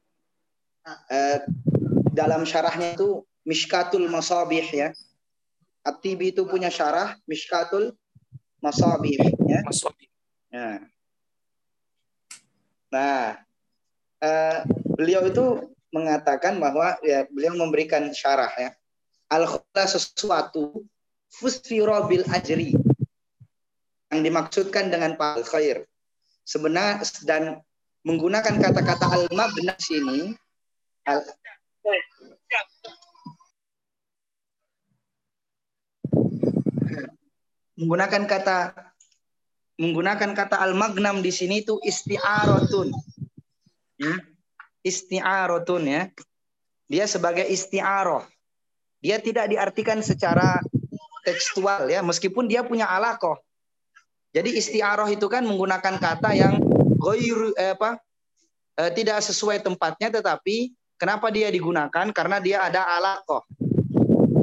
eh, 1.13 1.39
dalam 2.11 2.41
syarahnya 2.43 2.97
itu 2.97 3.21
Mishkatul 3.45 4.09
Masabih 4.09 4.65
ya. 4.73 4.89
At-Tibi 5.85 6.33
itu 6.33 6.49
punya 6.49 6.73
syarah 6.73 7.13
Mishkatul 7.29 7.93
Masabih 8.57 9.21
ya. 9.45 9.61
Masuk. 9.61 9.93
Nah, 10.49 10.81
nah 12.89 13.37
eh, 14.17 14.59
beliau 14.97 15.29
itu 15.29 15.69
mengatakan 15.93 16.57
bahwa 16.57 16.97
ya 17.05 17.29
beliau 17.29 17.53
memberikan 17.53 18.09
syarah 18.09 18.49
ya. 18.57 18.73
Al 19.29 19.45
sesuatu 19.85 20.85
fusfiro 21.31 21.95
bil 22.07 22.23
ajri 22.31 22.75
yang 24.13 24.21
dimaksudkan 24.23 24.87
dengan 24.93 25.19
pal 25.19 25.43
khair. 25.43 25.83
Sebenar 26.45 27.01
dan 27.25 27.59
menggunakan 28.05 28.61
kata-kata 28.61 29.09
al 29.09 29.25
magna 29.33 29.73
sini 29.81 30.37
al 31.09 31.25
menggunakan 37.75 38.23
kata 38.29 38.57
menggunakan 39.81 40.31
kata 40.31 40.55
al 40.61 40.77
magnam 40.77 41.19
di 41.19 41.33
sini 41.33 41.65
itu 41.65 41.75
isti'aratun. 41.83 42.93
Ya. 43.99 44.15
Isti'aratun 44.85 45.83
ya. 45.83 46.01
Dia 46.87 47.09
sebagai 47.09 47.43
isti'aroh. 47.49 48.23
Dia 49.03 49.19
tidak 49.19 49.51
diartikan 49.51 49.99
secara 49.99 50.61
tekstual 51.25 51.89
ya, 51.89 52.05
meskipun 52.05 52.45
dia 52.45 52.61
punya 52.61 52.85
alakoh. 52.85 53.41
Jadi 54.35 54.53
isti'aroh 54.53 55.09
itu 55.09 55.25
kan 55.25 55.41
menggunakan 55.41 55.97
kata 55.97 56.37
yang 56.37 56.61
goiru, 57.01 57.55
eh, 57.57 57.73
apa, 57.73 57.97
eh, 58.77 58.91
tidak 58.93 59.23
sesuai 59.25 59.63
tempatnya, 59.65 60.11
tetapi 60.21 60.75
kenapa 61.01 61.33
dia 61.33 61.49
digunakan? 61.49 62.11
Karena 62.13 62.37
dia 62.37 62.61
ada 62.67 62.85
alakoh. 62.99 63.41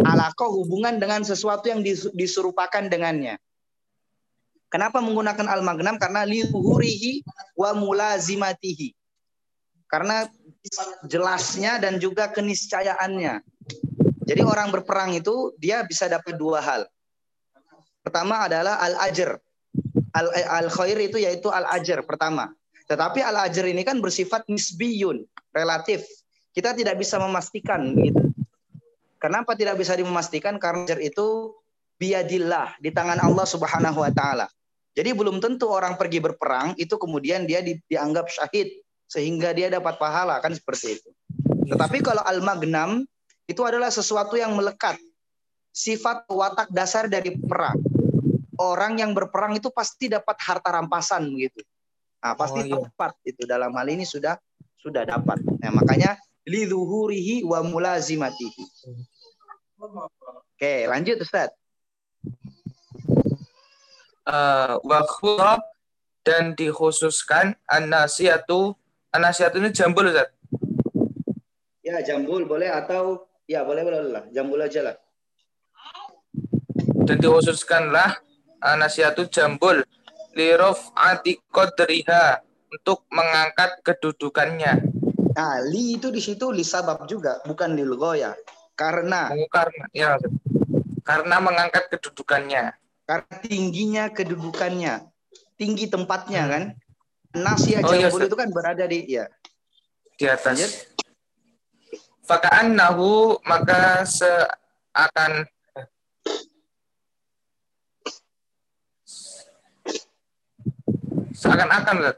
Alakoh 0.02 0.50
hubungan 0.64 0.98
dengan 0.98 1.22
sesuatu 1.22 1.70
yang 1.70 1.84
dis- 1.84 2.10
diserupakan 2.16 2.88
dengannya. 2.90 3.38
Kenapa 4.72 5.04
menggunakan 5.04 5.52
al-magnam? 5.52 6.00
Karena 6.00 6.24
lihuhurihi 6.24 7.20
wa 7.60 7.76
mulazimatihi. 7.76 8.96
Karena 9.84 10.24
jelasnya 11.04 11.76
dan 11.76 12.00
juga 12.00 12.32
keniscayaannya. 12.32 13.44
Jadi 14.22 14.42
orang 14.46 14.70
berperang 14.70 15.12
itu 15.18 15.54
dia 15.58 15.82
bisa 15.82 16.06
dapat 16.06 16.38
dua 16.38 16.62
hal. 16.62 16.86
Pertama 18.02 18.46
adalah 18.46 18.78
al-ajr. 18.82 19.38
Al- 20.12 20.34
Al-khair 20.66 20.98
itu 21.00 21.16
yaitu 21.18 21.48
al-ajr 21.48 22.02
pertama. 22.06 22.50
Tetapi 22.86 23.22
al-ajr 23.22 23.66
ini 23.70 23.82
kan 23.86 23.98
bersifat 24.02 24.46
nisbiyun, 24.50 25.22
relatif. 25.54 26.04
Kita 26.52 26.76
tidak 26.76 27.00
bisa 27.00 27.16
memastikan 27.16 27.96
gitu. 27.96 28.20
Kenapa 29.16 29.54
tidak 29.54 29.78
bisa 29.78 29.94
dimemastikan? 29.94 30.58
Karena 30.58 30.84
ajr 30.84 30.98
itu 31.00 31.56
biadillah, 31.96 32.76
di 32.82 32.90
tangan 32.90 33.22
Allah 33.22 33.46
Subhanahu 33.46 34.02
wa 34.02 34.10
taala. 34.10 34.50
Jadi 34.92 35.14
belum 35.14 35.40
tentu 35.40 35.70
orang 35.72 35.96
pergi 35.96 36.20
berperang 36.20 36.76
itu 36.76 36.98
kemudian 37.00 37.48
dia 37.48 37.64
di- 37.64 37.80
dianggap 37.88 38.28
syahid 38.28 38.68
sehingga 39.08 39.56
dia 39.56 39.72
dapat 39.72 39.96
pahala 39.96 40.42
kan 40.42 40.52
seperti 40.52 41.00
itu. 41.00 41.10
Tetapi 41.70 42.04
kalau 42.04 42.20
al-magnam 42.26 43.06
itu 43.46 43.62
adalah 43.66 43.90
sesuatu 43.90 44.38
yang 44.38 44.54
melekat. 44.54 44.98
Sifat 45.72 46.28
watak 46.28 46.68
dasar 46.68 47.08
dari 47.08 47.34
perang. 47.36 47.80
Orang 48.60 49.00
yang 49.00 49.16
berperang 49.16 49.56
itu 49.56 49.72
pasti 49.72 50.12
dapat 50.12 50.36
harta 50.38 50.68
rampasan 50.68 51.32
begitu. 51.32 51.64
Nah, 52.22 52.38
pasti 52.38 52.60
Oh, 52.62 52.66
iya. 52.68 52.74
dapat 52.78 53.12
itu 53.26 53.42
dalam 53.48 53.74
hal 53.74 53.88
ini 53.90 54.06
sudah 54.06 54.38
sudah 54.78 55.02
dapat. 55.02 55.42
Nah, 55.58 55.72
makanya 55.74 56.14
lidhuhurihi 56.46 57.42
wa 57.42 57.64
mulazimatihi. 57.66 58.62
Oke, 59.82 60.86
lanjut 60.86 61.18
Ustaz. 61.18 61.50
Eh, 64.22 64.74
wa 64.78 65.00
khura 65.02 65.58
dan 66.22 66.54
dikhususkan 66.54 67.58
an-nasiatu 67.66 68.78
an-nasiatu 69.10 69.58
ini 69.58 69.74
jambul 69.74 70.06
Ustaz. 70.06 70.30
Ya, 71.82 71.98
jambul 72.06 72.46
boleh 72.46 72.70
atau 72.70 73.26
ya 73.52 73.60
boleh 73.68 73.84
boleh 73.84 74.00
lah. 74.08 74.24
Jambul 74.32 74.64
aja 74.64 74.80
lah. 74.80 74.96
dan 77.02 77.18
dikhususkanlah 77.18 78.22
uh, 78.62 78.76
nasiatu 78.78 79.26
jambul 79.28 79.82
lirof 80.32 80.94
qadriha 81.52 82.40
untuk 82.72 83.04
mengangkat 83.12 83.76
kedudukannya 83.84 84.88
Nah, 85.32 85.64
li 85.64 85.96
itu 85.96 86.12
di 86.12 86.20
situ 86.20 86.52
li 86.52 86.60
sabab 86.60 87.08
juga, 87.08 87.40
bukan 87.48 87.72
lil 87.72 87.96
goya. 87.96 88.36
Karena 88.76 89.32
karena 89.48 89.84
ya 89.96 90.20
karena 91.00 91.36
mengangkat 91.40 91.88
kedudukannya 91.88 92.76
karena 93.08 93.34
tingginya 93.40 94.04
kedudukannya, 94.12 95.08
tinggi 95.56 95.88
tempatnya 95.88 96.42
Hmm. 96.44 96.52
kan. 96.52 96.62
Nasia 97.32 97.80
Oh, 97.80 97.96
iya, 97.96 98.12
jambul 98.12 98.20
Ustaz. 98.20 98.28
itu 98.28 98.36
kan 98.36 98.48
berada 98.52 98.84
di 98.84 98.98
ya. 99.08 99.24
di 100.20 100.28
atas. 100.28 100.52
Lanjut. 100.52 100.72
Faka'annahu 102.32 103.44
maka 103.44 104.08
seakan 104.08 105.44
seakan-akan 111.36 111.96
Ustaz. 112.00 112.16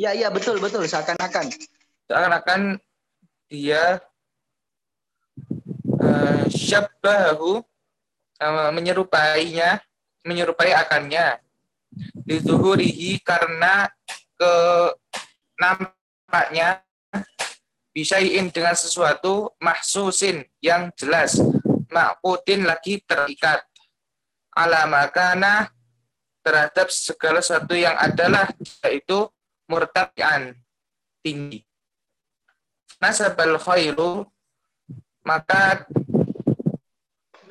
Iya 0.00 0.10
iya 0.16 0.28
betul 0.32 0.56
betul 0.64 0.88
seakan-akan. 0.88 1.52
seakan-akan 2.08 2.80
dia 3.52 4.00
uh, 6.00 6.44
syabbahu 6.48 7.60
uh, 8.40 8.72
menyerupainya 8.72 9.84
menyerupai 10.24 10.72
akannya 10.72 11.49
dizuhurihi 12.24 13.20
karena 13.22 13.90
ke 14.38 14.52
nampaknya 15.60 16.80
bisain 17.90 18.48
dengan 18.48 18.74
sesuatu 18.78 19.52
mahsusin 19.58 20.46
yang 20.62 20.88
jelas. 20.94 21.36
Makutin 21.90 22.64
lagi 22.64 23.02
terikat. 23.02 23.66
Ala 24.54 24.86
makana 24.86 25.70
terhadap 26.42 26.90
segala 26.90 27.42
sesuatu 27.42 27.74
yang 27.74 27.94
adalah 27.98 28.50
yaitu 28.86 29.26
murtafian 29.66 30.54
tinggi. 31.22 31.62
Nasabal 32.98 33.58
khairu 33.58 34.26
maka 35.26 35.84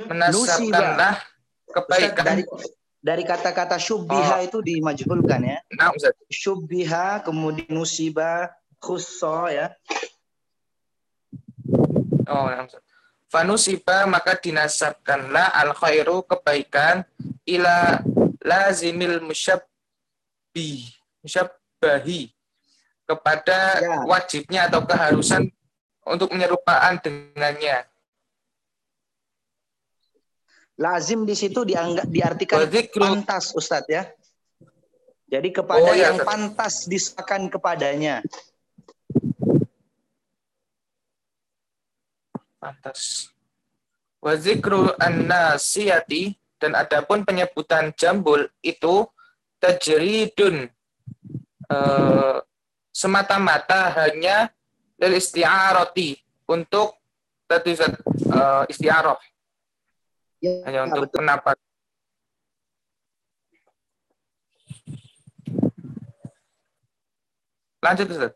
menasabkanlah 0.08 1.16
Ustaz, 1.20 1.74
kebaikan. 1.76 2.26
dari 2.26 2.44
dari 3.00 3.24
kata-kata 3.24 3.80
syubbiha 3.80 4.44
Oh. 4.44 4.46
itu 4.46 4.58
dimajhulkan 4.60 5.40
ya. 5.42 5.58
nah 5.72 5.96
Ustaz. 5.96 6.14
Syubbiha 6.28 7.24
kemudian 7.24 7.72
nusiba 7.72 8.52
khusso 8.78 9.48
ya. 9.48 9.72
oh 12.28 12.48
nah, 12.52 12.68
Ustaz. 12.68 12.84
fanusiba 13.32 14.04
maka 14.06 14.36
dinasabkanlah 14.38 15.54
al 15.56 15.72
khairu 15.74 16.22
kebaikan 16.28 17.08
ila 17.48 18.04
lazimil 18.44 19.24
musyabbi 19.24 20.90
musyabbahi 21.24 22.34
kepada 23.10 23.82
Ya. 23.82 24.06
wajibnya 24.06 24.62
atau 24.70 24.86
keharusan 24.86 25.50
untuk 26.06 26.30
menyerupaan 26.30 27.02
dengannya 27.02 27.89
Lazim 30.80 31.28
di 31.28 31.36
situ 31.36 31.68
dianggap 31.68 32.08
diartikan 32.08 32.64
pantas 32.96 33.52
Ustadz 33.52 33.92
ya. 33.92 34.08
Jadi 35.30 35.52
kepada 35.52 35.84
Oh, 35.84 35.94
iya, 35.94 36.10
yang 36.10 36.18
Ustaz. 36.24 36.28
pantas 36.32 36.76
disahkan 36.88 37.52
kepadanya. 37.52 38.24
Pantas. 42.64 43.30
Wa 44.24 44.40
zikru 44.40 44.88
an-nasiyati 44.96 46.36
dan 46.60 46.76
adapun 46.76 47.28
penyebutan 47.28 47.92
jambul 47.96 48.48
itu 48.64 49.04
tajridun 49.60 50.68
eh, 51.72 52.38
semata-mata 52.92 53.96
hanya 54.00 54.52
lil 55.00 55.14
isti'arati 55.16 56.20
untuk 56.52 57.00
tadi 57.48 57.76
Ustaz, 57.76 57.96
eh, 58.00 58.64
isti'arah 58.72 59.20
Ya, 60.40 60.64
hanya 60.64 60.88
untuk 60.88 61.12
betul. 61.12 61.20
pendapat. 61.20 61.56
Lanjut 67.80 68.08
Ustaz. 68.12 68.34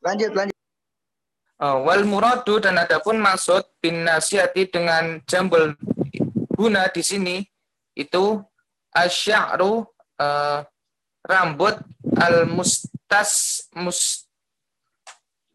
Lanjut 0.00 0.32
lanjut. 0.32 0.58
Oh, 1.60 1.84
wal 1.84 2.08
muradu 2.08 2.56
dan 2.56 2.80
adapun 2.80 3.20
maksud 3.20 3.68
bin 3.84 4.08
nasihati 4.08 4.72
dengan 4.72 5.20
jambul 5.28 5.76
guna 6.56 6.88
di 6.88 7.04
sini 7.04 7.36
itu 7.92 8.40
asy'aru 8.96 9.84
eh, 10.16 10.64
rambut 11.20 11.76
al 12.16 12.48
mustas 12.48 13.60
mus 13.76 14.29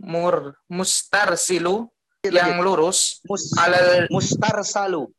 mur 0.06 0.54
mustarsilu 0.70 1.89
yang 2.22 2.62
lurus 2.62 3.22
Mus, 3.26 3.50
alal 3.58 4.06
mustarsalu. 4.13 5.10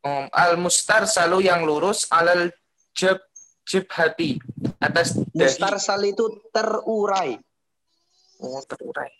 um, 0.00 0.24
al 0.32 0.56
mustarsalu 0.56 1.44
yang 1.44 1.60
lurus 1.64 2.08
alal 2.08 2.48
jib 2.96 3.20
jibhati 3.68 4.40
atas 4.80 5.14
dahi 5.36 5.46
Mustarsal 5.46 6.02
itu 6.08 6.24
terurai. 6.50 7.36
oh, 8.40 8.64
terurai 8.64 9.12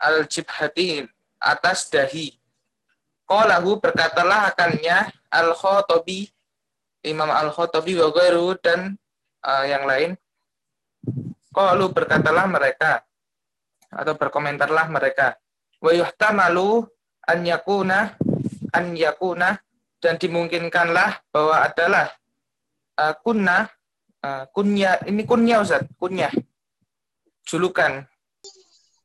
al 0.00 0.24
jibhati 0.30 1.04
atas 1.42 1.90
dahi 1.90 2.38
Qalahu 3.30 3.78
berkatalah 3.78 4.50
akannya 4.50 5.10
al 5.30 5.54
khotobi 5.54 6.30
Imam 7.06 7.30
al 7.30 7.54
khotobi 7.54 7.94
wa 7.98 8.10
dan 8.58 8.98
uh, 9.44 9.64
yang 9.66 9.84
lain 9.84 10.10
Qalu 11.50 11.90
berkatalah 11.90 12.46
mereka 12.46 13.02
atau 13.90 14.14
berkomentarlah 14.14 14.86
mereka 14.86 15.34
wa 15.82 15.90
yuhtamalu 15.90 16.86
an 17.26 17.38
yakuna 17.42 18.14
an 18.70 18.94
yakuna 18.94 19.58
dan 19.98 20.14
dimungkinkanlah 20.14 21.26
bahwa 21.34 21.66
adalah 21.66 22.06
uh, 23.02 23.14
kunna 23.18 23.66
uh, 24.22 24.46
kunya 24.54 25.02
ini 25.10 25.26
kunya 25.26 25.58
Ustaz 25.58 25.82
kunya 25.98 26.30
julukan 27.42 28.06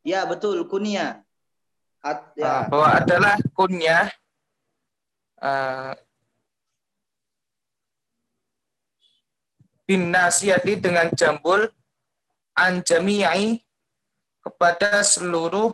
Ya 0.06 0.22
betul 0.30 0.62
kunia. 0.70 1.26
At, 2.06 2.38
uh, 2.38 2.38
ya. 2.38 2.70
bahwa 2.70 2.94
adalah 2.94 3.34
kunya 3.58 4.14
uh, 5.42 5.98
bin 9.86 10.10
nasiyati 10.10 10.82
dengan 10.82 11.14
jambul 11.14 11.70
anjami'i 12.58 13.62
kepada 14.42 15.06
seluruh 15.06 15.74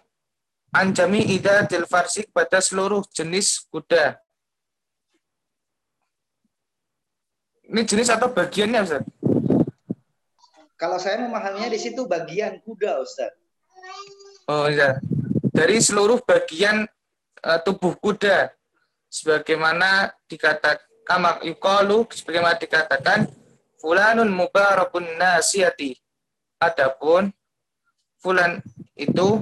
anjami 0.71 1.35
ida 1.35 1.67
farsik 1.87 2.31
pada 2.31 2.63
seluruh 2.63 3.03
jenis 3.11 3.67
kuda. 3.67 4.19
Ini 7.71 7.87
jenis 7.87 8.11
atau 8.11 8.27
bagiannya 8.31 8.79
Ustaz? 8.83 9.03
Kalau 10.75 10.97
saya 10.99 11.23
memahaminya 11.23 11.71
di 11.71 11.79
situ 11.79 12.03
bagian 12.03 12.59
kuda 12.63 12.99
Ustaz. 12.99 13.31
Oh 14.47 14.67
iya. 14.67 14.99
Dari 15.51 15.79
seluruh 15.79 16.19
bagian 16.23 16.83
eh, 17.43 17.59
tubuh 17.63 17.95
kuda 17.95 18.51
sebagaimana 19.07 20.11
dikatakan 20.27 20.83
kama 21.03 21.43
yuqalu 21.43 22.07
sebagaimana 22.11 22.55
dikatakan 22.55 23.27
fulanun 23.81 24.29
mubarakun 24.29 25.17
nasiyati. 25.17 25.97
Adapun 26.61 27.33
fulan 28.21 28.61
itu 28.93 29.41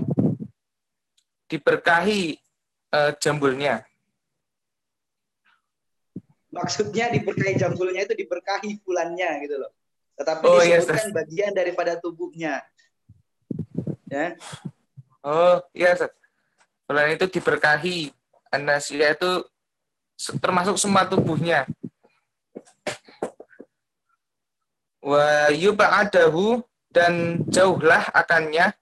diberkahi 1.51 2.39
eh, 2.95 3.11
jambulnya. 3.19 3.83
Maksudnya 6.49 7.11
diberkahi 7.11 7.59
jambulnya 7.59 8.07
itu 8.07 8.15
diberkahi 8.15 8.79
bulannya 8.81 9.29
gitu 9.43 9.59
loh. 9.59 9.71
Tetapi 10.17 10.43
Oh, 10.47 10.63
iya, 10.63 10.79
disebutkan 10.81 11.11
bagian 11.13 11.51
daripada 11.53 11.99
tubuhnya. 11.99 12.63
Ya. 14.09 14.33
Oh, 15.21 15.61
iya 15.75 15.93
Ustaz. 15.93 16.15
Fulan 16.87 17.13
itu 17.13 17.27
diberkahi. 17.29 18.15
Nasiyah 18.49 19.13
itu 19.13 19.45
termasuk 20.41 20.81
semua 20.81 21.05
tubuhnya. 21.05 21.69
Wa 24.99 25.47
yub'adahu 25.51 26.59
dan 26.91 27.43
jauhlah 27.47 28.11
akannya. 28.11 28.75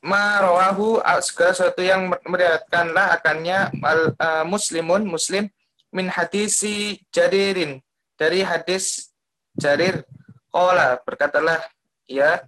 Marawahu 0.00 1.04
segala 1.20 1.52
sesuatu 1.52 1.84
yang 1.84 2.08
meriwayatkanlah 2.24 3.20
akannya 3.20 3.68
al- 3.84 4.16
eh, 4.16 4.44
muslimun 4.48 5.04
muslim 5.04 5.44
min 5.92 6.08
hadisi 6.08 7.04
jaririn 7.12 7.84
dari 8.16 8.40
hadis 8.40 9.12
jarir. 9.60 10.08
Qala 10.50 10.98
berkatalah 11.06 11.62
ya 12.10 12.42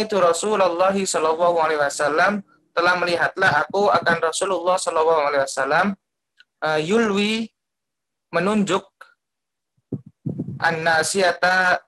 itu 0.00 0.16
Rasulullah 0.16 0.94
Shallallahu 0.94 1.58
Alaihi 1.60 1.82
Wasallam 1.82 2.40
telah 2.72 2.94
melihatlah 2.96 3.66
aku 3.66 3.90
akan 3.90 4.16
Rasulullah 4.22 4.78
Shallallahu 4.78 5.22
Alaihi 5.26 5.42
Wasallam 5.44 5.86
eh, 6.62 6.80
yulwi 6.86 7.50
menunjuk 8.30 8.86
an-nasiyata 10.60 11.82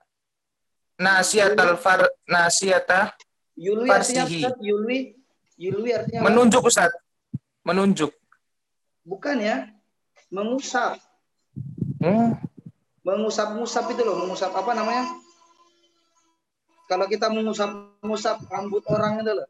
nasiatal 0.99 1.79
far 1.79 2.03
nasiata 2.27 3.15
Yulwi 3.59 3.91
artinya. 3.91 4.23
Ustaz, 4.23 4.55
Yulwi. 4.63 4.99
Yulwi 5.59 5.91
artinya 5.91 6.23
apa? 6.23 6.27
menunjuk 6.31 6.63
Ustaz. 6.63 6.91
Menunjuk. 7.67 8.11
Bukan 9.03 9.43
ya. 9.43 9.67
Mengusap. 10.31 10.95
Hmm. 11.99 12.39
Mengusap-ngusap 13.03 13.91
itu 13.91 14.01
loh, 14.07 14.23
mengusap 14.23 14.55
apa 14.55 14.71
namanya? 14.71 15.11
Kalau 16.87 17.05
kita 17.11 17.27
mengusap-ngusap 17.27 18.47
rambut 18.47 18.83
orang 18.87 19.19
itu 19.19 19.31
loh. 19.35 19.47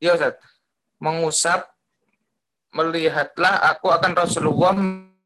Ya 0.00 0.16
Ustaz. 0.16 0.40
Mengusap 0.96 1.68
melihatlah 2.72 3.60
aku 3.76 3.92
akan 3.92 4.12
Rasulullah 4.16 4.72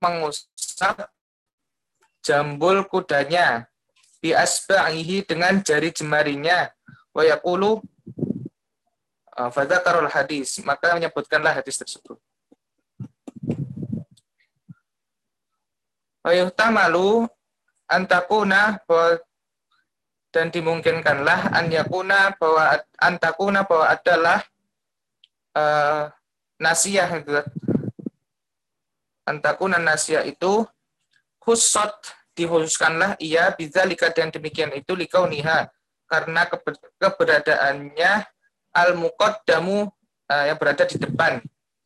mengusap 0.03 1.07
jambul 2.23 2.87
kudanya 2.87 3.67
bi 4.23 4.31
asba'ihi 4.33 5.27
dengan 5.27 5.59
jari 5.61 5.91
jemarinya. 5.91 6.71
Wa 7.13 7.27
yaqulu 7.27 7.83
uh, 9.37 9.51
fadzakarul 9.51 10.09
hadis. 10.09 10.63
Maka 10.63 10.97
menyebutkanlah 10.97 11.59
hadis 11.61 11.77
tersebut. 11.77 12.17
Wa 16.23 16.33
yuhtamalu 16.33 17.27
antakuna 17.91 18.79
dan 20.33 20.49
dimungkinkanlah 20.49 21.53
an 21.53 21.69
yakuna 21.69 22.33
bahwa 22.41 22.81
antakuna 22.97 23.69
bahwa 23.69 23.87
adalah 23.91 24.39
uh, 25.53 26.09
nasiyah 26.57 27.11
gitu. 27.21 27.43
Antakuna 29.29 29.77
nasiyah 29.77 30.25
itu 30.25 30.65
khusot 31.43 31.93
dikhususkanlah 32.33 33.19
ia 33.21 33.53
bisa 33.53 33.85
lika 33.85 34.09
dan 34.15 34.33
demikian 34.33 34.73
itu 34.73 34.97
likau 34.97 35.29
niha 35.29 35.69
karena 36.09 36.49
keber- 36.49 36.93
keberadaannya 36.97 38.13
al 38.73 38.91
muqaddamu 38.97 39.91
uh, 40.33 40.45
yang 40.49 40.57
berada 40.57 40.89
di 40.89 40.97
depan 40.97 41.43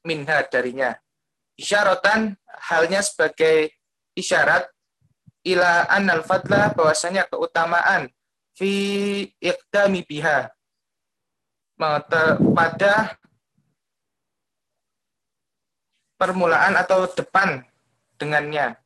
minha 0.07 0.39
darinya. 0.47 0.95
Isyaratan 1.59 2.37
halnya 2.69 3.03
sebagai 3.03 3.75
isyarat 4.15 4.69
ila 5.47 5.89
annal 5.91 6.23
fadla 6.23 6.71
bahwasanya 6.77 7.27
keutamaan 7.27 8.13
fi 8.55 8.71
iqdami 9.41 10.07
biha. 10.07 10.51
Pada 11.77 13.21
permulaan 16.17 16.75
atau 16.81 17.05
depan 17.13 17.61
dengannya 18.17 18.86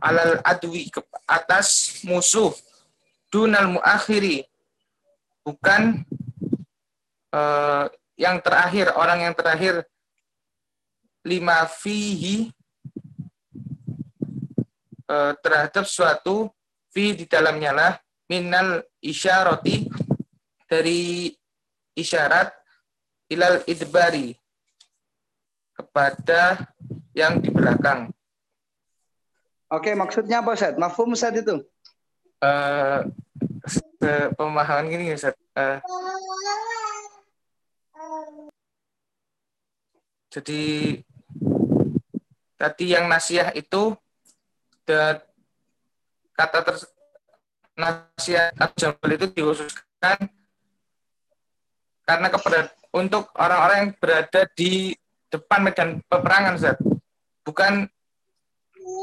alal 0.00 0.40
adwi 0.44 0.88
atas 1.26 2.00
musuh 2.06 2.52
dunal 3.30 3.78
muakhiri. 3.78 4.46
Bukan 5.46 6.02
eh, 7.34 7.84
yang 8.16 8.40
terakhir 8.40 8.96
orang 8.96 9.30
yang 9.30 9.34
terakhir 9.36 9.84
lima 11.26 11.66
fihi 11.68 12.50
eh, 15.10 15.32
terhadap 15.42 15.84
suatu 15.84 16.50
fi 16.90 17.12
di 17.12 17.28
dalamnya 17.28 17.72
lah 17.76 17.92
minal 18.26 18.82
isyarati 19.04 19.86
dari 20.66 21.30
isyarat 21.94 22.50
ilal 23.30 23.62
idbari 23.68 24.34
kepada 25.76 26.72
yang 27.12 27.38
di 27.38 27.52
belakang 27.52 28.15
Oke, 29.76 29.92
maksudnya 29.92 30.40
apa 30.40 30.56
Ustaz? 30.56 30.72
Mafhum 30.80 31.12
Ustaz 31.12 31.36
itu? 31.36 31.60
se- 33.68 34.30
pemahaman 34.32 34.88
gini 34.88 35.12
Ustaz. 35.12 35.36
Eh, 35.52 35.78
jadi 40.32 40.62
tadi 42.56 42.84
yang 42.88 43.04
nasiah 43.04 43.52
itu 43.52 43.92
the, 44.88 45.20
kata 46.32 46.64
ter, 46.64 46.76
nasihat 47.76 48.56
atau 48.56 48.76
jambal 48.80 49.10
itu 49.12 49.26
dikhususkan 49.28 50.32
karena 52.08 52.28
keberat 52.32 52.72
untuk 52.96 53.28
orang-orang 53.36 53.76
yang 53.76 53.92
berada 54.00 54.40
di 54.56 54.96
depan 55.28 55.60
medan 55.60 56.00
peperangan 56.08 56.56
Ustaz. 56.56 56.80
Bukan 57.44 57.92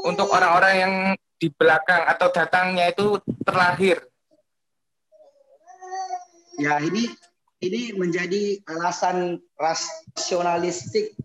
untuk 0.04 0.32
orang-orang 0.32 0.74
yang 0.74 0.94
di 1.36 1.52
belakang 1.52 2.08
atau 2.08 2.28
datangnya 2.32 2.88
itu 2.88 3.20
terlahir. 3.44 4.00
Ya, 6.56 6.78
ini 6.80 7.10
ini 7.60 7.96
menjadi 7.96 8.60
alasan 8.68 9.40
rasionalistik 9.58 11.16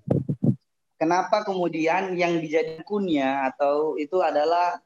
kenapa 1.00 1.48
kemudian 1.48 2.20
yang 2.20 2.38
dijadikan 2.44 2.84
kunya 2.84 3.48
atau 3.54 3.96
itu 3.96 4.20
adalah 4.20 4.84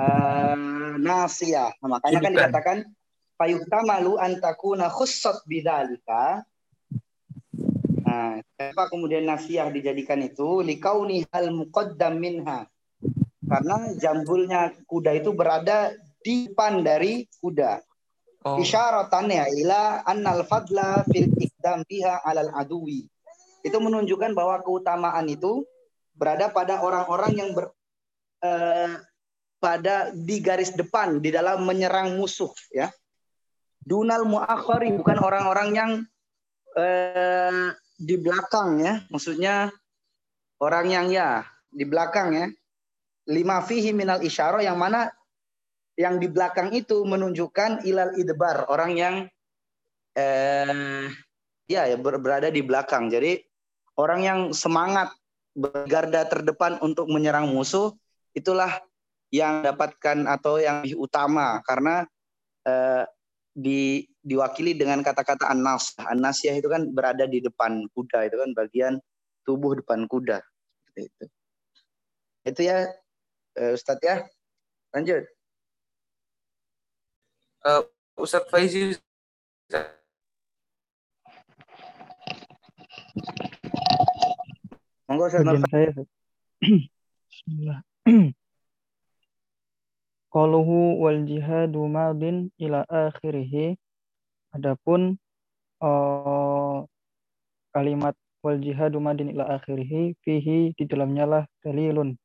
uh, 0.00 0.96
nasiyah. 0.96 1.76
Nah, 1.84 1.88
makanya 2.00 2.18
kan 2.24 2.32
Bukan. 2.32 2.40
dikatakan 2.40 2.78
fayuhtamalu 3.36 4.16
antakuna 4.16 4.88
khussat 4.88 5.44
bidzalika. 5.44 6.46
Nah, 8.06 8.38
kenapa 8.56 8.88
kemudian 8.88 9.26
nasiyah 9.28 9.68
dijadikan 9.68 10.22
itu 10.24 10.64
likauni 10.64 11.26
hal 11.28 11.52
muqaddam 11.52 12.16
minha. 12.16 12.64
Karena 13.46 13.94
jambulnya 13.94 14.74
kuda 14.90 15.14
itu 15.14 15.30
berada 15.30 15.94
di 16.20 16.50
depan 16.50 16.82
dari 16.82 17.22
kuda. 17.38 17.78
Oh, 18.46 18.58
Isyaratannya 18.62 19.50
ila 19.62 20.06
annal 20.06 20.46
fadla 20.46 21.02
fil 21.10 21.30
ikdam 21.38 21.82
biha 21.86 22.22
alal 22.26 22.50
adui. 22.54 23.06
Itu 23.62 23.78
menunjukkan 23.82 24.34
bahwa 24.34 24.62
keutamaan 24.62 25.26
itu 25.26 25.66
berada 26.14 26.50
pada 26.50 26.78
orang-orang 26.78 27.32
yang 27.34 27.50
ber, 27.50 27.74
eh, 28.42 28.94
pada 29.58 30.14
di 30.14 30.38
garis 30.38 30.70
depan 30.74 31.18
di 31.18 31.34
dalam 31.34 31.66
menyerang 31.66 32.14
musuh 32.14 32.50
ya. 32.70 32.90
Dunal 33.86 34.26
muakhari 34.26 34.94
bukan 34.94 35.18
orang-orang 35.22 35.68
yang 35.74 35.90
eh, 36.78 37.70
di 37.98 38.14
belakang 38.18 38.82
ya. 38.82 39.02
Maksudnya 39.10 39.70
orang 40.62 40.86
yang 40.90 41.06
ya 41.10 41.42
di 41.70 41.82
belakang 41.82 42.30
ya. 42.34 42.46
Lima 43.26 43.58
fihi 43.62 43.90
minal 43.90 44.22
isyarah 44.22 44.62
yang 44.62 44.78
mana 44.78 45.10
yang 45.98 46.20
di 46.20 46.28
belakang 46.28 46.70
itu 46.76 47.02
menunjukkan 47.02 47.82
ilal 47.88 48.14
idbar 48.20 48.68
orang 48.68 48.92
yang 48.94 49.14
eh 50.16 51.10
ya 51.66 51.90
ya 51.90 51.96
ber- 51.98 52.22
berada 52.22 52.48
di 52.52 52.62
belakang. 52.62 53.10
Jadi 53.10 53.42
orang 53.98 54.20
yang 54.22 54.40
semangat 54.54 55.10
bergarda 55.56 56.28
terdepan 56.28 56.78
untuk 56.84 57.08
menyerang 57.08 57.48
musuh 57.50 57.96
itulah 58.36 58.70
yang 59.32 59.64
dapatkan 59.64 60.28
atau 60.28 60.60
yang 60.62 60.84
lebih 60.84 61.00
utama. 61.00 61.58
Karena 61.66 62.06
eh, 62.62 63.04
di 63.56 64.04
diwakili 64.20 64.76
dengan 64.76 65.00
kata-kata 65.00 65.48
anas 65.48 65.96
anasiyah 65.96 66.60
itu 66.60 66.68
kan 66.68 66.92
berada 66.92 67.24
di 67.24 67.40
depan 67.40 67.88
kuda 67.96 68.28
itu 68.28 68.36
kan 68.36 68.50
bagian 68.52 68.94
tubuh 69.48 69.80
depan 69.80 70.04
kuda. 70.04 70.44
Itu. 70.92 71.24
Itu 72.44 72.60
ya 72.62 72.84
Ustadz 73.56 74.04
ya 74.04 74.16
lanjut 74.92 75.24
eh, 77.64 77.82
Ustadz 78.20 78.48
Faizi 78.52 78.92
monggo 85.08 85.24
Ustadz 85.26 85.46
Bagian 85.46 85.62
Nurfan. 85.64 85.70
saya. 85.72 85.90
Ustaz. 85.94 86.06
Bismillah. 87.30 87.78
Qaluhu 90.34 91.00
wal 91.00 91.20
jihadu 91.24 91.88
madin 91.88 92.50
ila 92.60 92.84
akhirih. 92.84 93.78
Adapun 94.52 95.16
eh, 95.80 96.76
kalimat 97.72 98.14
wal 98.44 98.58
jihadu 98.60 99.00
madin 99.00 99.32
ila 99.32 99.56
akhirih 99.56 100.12
fihi 100.20 100.76
di 100.76 100.84
dalamnya 100.84 101.24
lah 101.24 101.44
dalilun 101.64 102.18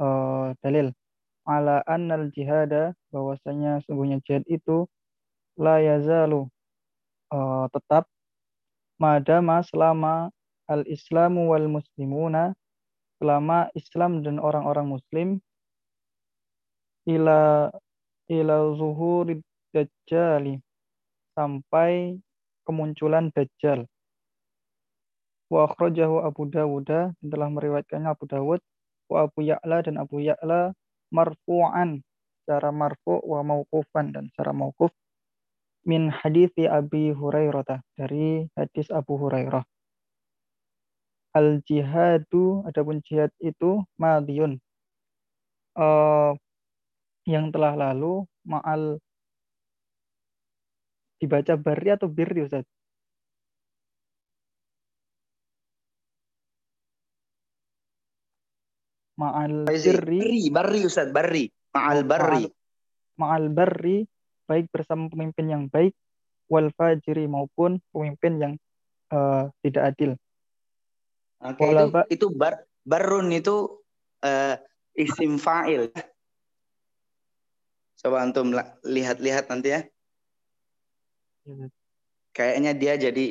eh, 0.00 0.48
dalil. 0.62 0.92
Ala 1.46 1.82
annal 1.86 2.34
jihada 2.34 2.94
bahwasanya 3.14 3.78
sungguhnya 3.86 4.18
jihad 4.26 4.42
itu 4.50 4.90
la 5.56 5.78
yazalu 5.78 6.48
eh, 7.32 7.66
tetap 7.70 8.04
madama 8.98 9.62
selama 9.62 10.32
al 10.66 10.82
islamu 10.90 11.54
wal 11.54 11.68
muslimuna 11.70 12.56
selama 13.16 13.72
Islam 13.72 14.20
dan 14.20 14.36
orang-orang 14.36 14.92
Muslim. 14.92 15.28
Ila 17.06 17.70
ila 18.26 18.56
zuhuri 18.74 19.38
dajjali 19.70 20.58
sampai 21.38 22.18
kemunculan 22.66 23.30
dajjal. 23.30 23.86
Wa 25.46 25.70
akhrajahu 25.70 26.26
Abu 26.26 26.50
Dawud 26.50 26.90
telah 27.22 27.48
meriwayatkannya 27.48 28.10
Abu 28.10 28.26
Dawud 28.26 28.58
wa 29.06 29.26
Abu 29.26 29.46
Ya'la 29.46 29.82
dan 29.86 29.96
Abu 30.02 30.22
Ya'la 30.22 30.74
marfu'an 31.14 32.02
secara 32.42 32.70
marfu 32.70 33.18
wa 33.22 33.42
mauqufan 33.42 34.14
dan 34.14 34.30
secara 34.30 34.54
mauquf 34.54 34.94
min 35.86 36.10
hadithi 36.10 36.66
Abi 36.66 37.14
Hurairah 37.14 37.82
dari 37.94 38.46
hadis 38.58 38.90
Abu 38.90 39.18
Hurairah. 39.18 39.62
Al 41.36 41.62
jihadu 41.62 42.66
adapun 42.66 43.04
jihad 43.04 43.30
itu 43.38 43.84
madiyun 44.00 44.58
uh, 45.76 46.32
yang 47.28 47.52
telah 47.52 47.76
lalu 47.76 48.24
ma'al 48.48 48.98
dibaca 51.20 51.54
bari 51.58 51.88
atau 51.92 52.08
birri 52.08 52.46
Ustaz? 52.46 52.64
Ma'al 59.16 59.64
birri 59.64 60.52
bari 60.52 60.80
Ustaz, 60.84 61.08
bari. 61.08 61.48
Ma'al 61.72 62.04
bari. 62.04 62.44
ma'al 63.16 63.48
barri 63.48 64.04
baik 64.44 64.68
bersama 64.68 65.08
pemimpin 65.08 65.48
yang 65.48 65.64
baik 65.72 65.96
wal 66.52 66.68
fajiri 66.76 67.24
maupun 67.26 67.80
pemimpin 67.90 68.32
yang 68.38 68.52
uh, 69.10 69.48
tidak 69.64 69.96
adil. 69.96 70.10
Oke, 71.42 71.64
Wala 71.64 71.88
itu, 71.88 72.00
itu 72.16 72.26
bar, 72.32 72.64
barun 72.84 73.28
itu 73.28 73.84
eh, 74.24 74.56
isim 74.96 75.36
fa'il. 75.36 75.92
Coba 78.00 78.24
antum 78.24 78.56
lihat-lihat 78.86 79.52
nanti 79.52 79.68
ya. 79.76 79.80
Kayaknya 82.32 82.72
dia 82.72 82.94
jadi 82.96 83.26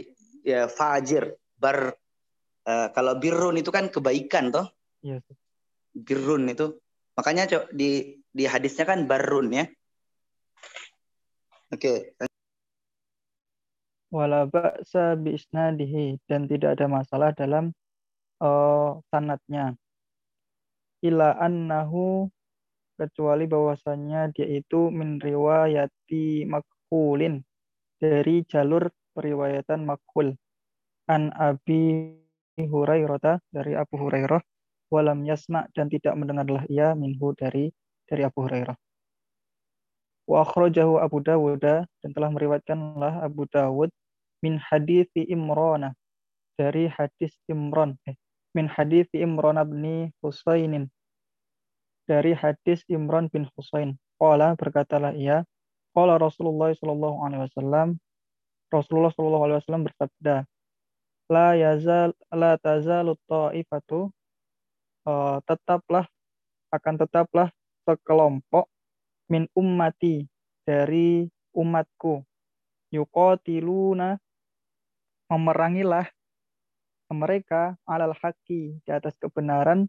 ya 0.45 0.69
fajir, 0.69 1.33
bar. 1.57 1.97
eh, 2.65 2.87
kalau 2.93 3.17
birrun 3.17 3.57
itu 3.57 3.69
kan 3.73 3.89
kebaikan 3.89 4.53
toh. 4.53 4.69
Iya, 5.05 5.21
Birrun 5.95 6.51
itu. 6.51 6.75
Makanya 7.15 7.47
co- 7.47 7.71
di 7.71 8.19
di 8.29 8.43
hadisnya 8.43 8.83
kan 8.83 9.07
barun 9.07 9.47
ya. 9.55 9.65
Oke, 11.71 12.13
Wala 14.15 14.47
ba'sa 14.47 15.19
bi 15.19 15.35
isnadihi 15.35 16.23
dan 16.29 16.47
tidak 16.47 16.79
ada 16.79 16.87
masalah 16.87 17.35
dalam 17.35 17.75
uh, 18.39 19.01
sanatnya. 19.11 19.75
Ila 21.03 21.35
annahu 21.35 22.31
kecuali 22.95 23.43
bahwasannya 23.43 24.31
dia 24.31 24.47
itu 24.47 24.87
min 24.87 25.19
riwayati 25.19 26.47
makhulin 26.47 27.43
dari 27.99 28.47
jalur 28.47 28.87
periwayatan 29.11 29.83
makhul 29.83 30.31
an 31.11 31.35
Abi 31.35 32.15
Hurairah 32.55 33.51
dari 33.51 33.75
Abu 33.75 33.99
Hurairah 33.99 34.54
walam 34.93 35.25
yasma 35.25 35.69
dan 35.73 35.89
tidak 35.89 36.13
mendengarlah 36.17 36.63
ia 36.69 36.93
minhu 36.93 37.33
dari 37.37 37.71
dari 38.05 38.21
Abu 38.25 38.45
Hurairah. 38.45 38.77
Wa 40.25 40.41
akhrajahu 40.41 41.01
Abu 41.01 41.21
Dawud 41.21 41.61
dan 41.61 42.09
telah 42.13 42.29
meriwayatkanlah 42.33 43.25
Abu 43.25 43.45
Dawud 43.49 43.93
min 44.41 44.57
hadis 44.57 45.09
Imran 45.15 45.93
dari 46.57 46.89
hadis 46.89 47.33
Imran 47.45 47.97
eh, 48.09 48.17
min 48.57 48.65
hadis 48.65 49.05
Imran 49.13 49.61
bin 49.67 50.09
Husainin 50.23 50.89
dari 52.05 52.37
hadis 52.37 52.85
Imran 52.87 53.27
bin 53.29 53.49
Husain. 53.57 53.97
Qala 54.21 54.55
berkatalah 54.55 55.11
ia, 55.17 55.43
qala 55.91 56.21
Rasulullah 56.21 56.71
sallallahu 56.71 57.17
alaihi 57.25 57.43
wasallam 57.49 57.87
Rasulullah 58.71 59.11
sallallahu 59.13 59.43
alaihi 59.45 59.59
wasallam 59.61 59.83
bersabda, 59.85 60.35
la 61.29 61.47
yazal 61.57 62.09
la 62.33 62.57
tazalu 62.61 63.17
ta'ifatu 63.29 64.13
eh, 65.05 65.37
tetaplah 65.45 66.05
akan 66.73 66.95
tetaplah 66.99 67.47
sekelompok 67.85 68.67
min 69.31 69.47
ummati 69.55 70.25
dari 70.65 71.29
umatku 71.55 72.25
yuqatiluna 72.91 74.17
memerangilah 75.29 76.05
mereka 77.13 77.77
alal 77.85 78.17
haki 78.17 78.81
di 78.81 78.91
atas 78.91 79.13
kebenaran 79.21 79.85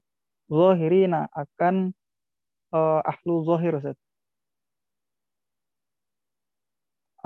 zahirina 0.46 1.26
akan 1.32 1.96
uh, 2.70 3.00
ahlu 3.02 3.42
zahir 3.48 3.80
Ustaz. 3.80 3.98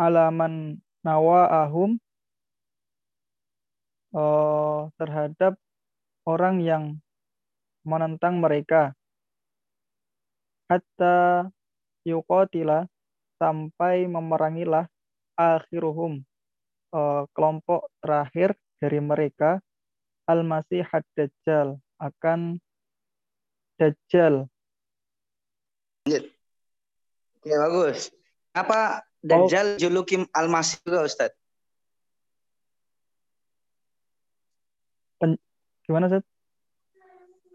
alaman 0.01 0.81
nawa'ahum 1.05 2.01
uh, 4.17 4.89
terhadap 4.97 5.61
orang 6.25 6.65
yang 6.65 6.85
menentang 7.83 8.39
mereka 8.39 8.93
hatta 10.71 11.49
yuqatila 12.07 12.87
sampai 13.41 14.07
memerangilah 14.07 14.87
akhiruhum 15.35 16.23
uh, 16.93 17.25
kelompok 17.33 17.89
terakhir 18.05 18.55
dari 18.79 19.01
mereka 19.01 19.59
al-masih 20.29 20.87
dajjal 21.17 21.81
akan 21.99 22.61
dajjal 23.81 24.47
Oke, 27.41 27.57
bagus. 27.57 28.13
Apa 28.53 29.01
Oh. 29.21 29.29
Dajjal 29.29 29.77
juluki 29.77 30.17
Al-Masih 30.33 30.81
juga, 30.81 31.05
Ustaz? 31.05 31.33
gimana 35.85 36.09
Ustaz? 36.09 36.25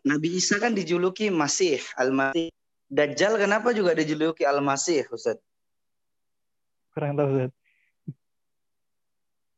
Nabi 0.06 0.38
Isa 0.38 0.62
kan 0.62 0.78
dijuluki 0.78 1.34
Masih, 1.34 1.82
Al-Masih. 1.98 2.54
Dajjal 2.86 3.42
kenapa 3.42 3.74
juga 3.74 3.98
dijuluki 3.98 4.46
Al-Masih, 4.46 5.10
Ustaz? 5.10 5.42
kurang 6.96 7.18
tahu 7.20 7.28
Ustaz. 7.34 7.52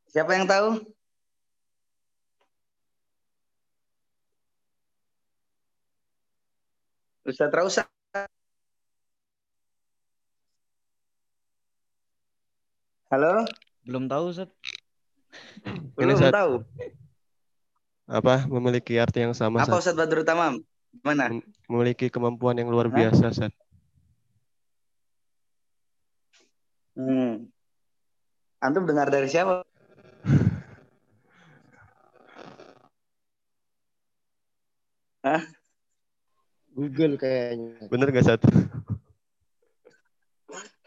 Siapa 0.09 0.31
yang 0.33 0.49
tahu? 0.49 0.81
Ustaz 7.27 7.51
Rausa. 7.53 7.83
Halo? 13.11 13.45
Belum 13.85 14.09
tahu, 14.09 14.23
Ustaz. 14.33 14.49
Belum 15.93 16.17
Ustaz, 16.17 16.33
tahu. 16.33 16.53
Apa 18.07 18.47
memiliki 18.47 18.95
arti 18.95 19.19
yang 19.19 19.35
sama, 19.35 19.67
Apa 19.67 19.83
Ustaz. 19.83 19.91
Badrul 19.91 20.23
Tamam? 20.23 20.63
Mana? 21.03 21.27
Memiliki 21.67 22.07
kemampuan 22.07 22.55
yang 22.55 22.71
luar 22.71 22.87
Hah? 22.87 22.95
biasa, 22.95 23.35
Ustaz. 23.35 23.51
Hmm. 26.95 27.51
Antum 28.63 28.87
dengar 28.87 29.11
dari 29.11 29.27
siapa? 29.29 29.67
Google 36.73 37.19
kayaknya. 37.19 37.91
Bener 37.91 38.07
gak, 38.15 38.23
Ustaz? 38.23 38.39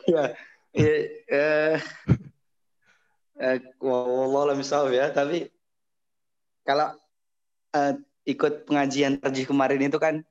Ya, 0.08 0.32
ya, 0.74 0.90
eh, 1.28 1.76
eh, 3.38 3.60
wallah 3.78 4.56
misal 4.58 4.90
ya. 4.90 5.12
Tapi 5.12 5.46
kalau 6.64 6.96
eh, 7.74 7.94
ikut 8.28 8.68
pengajian 8.68 9.18
tarjih 9.18 9.46
kemarin 9.48 9.82
itu 9.82 9.98
kan, 9.98 10.22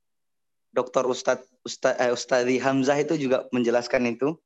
Dokter 0.69 1.01
Ustadz 1.05 1.49
Ustad, 1.65 1.99
eh, 1.99 2.11
Ustadzi 2.13 2.57
Hamzah 2.61 2.97
itu 3.01 3.19
juga 3.19 3.45
menjelaskan 3.51 4.07
itu. 4.09 4.39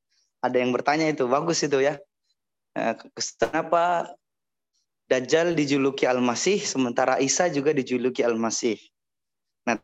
Ada 0.44 0.60
yang 0.60 0.76
bertanya 0.76 1.08
itu, 1.08 1.30
bagus 1.30 1.62
itu 1.64 1.80
ya. 1.80 1.96
Eh, 2.74 2.94
kenapa 3.40 4.12
Dajjal 5.08 5.54
dijuluki 5.54 6.08
Al-Masih, 6.08 6.64
sementara 6.64 7.20
Isa 7.20 7.52
juga 7.52 7.76
dijuluki 7.76 8.24
Al-Masih. 8.24 8.80
Nah, 9.68 9.78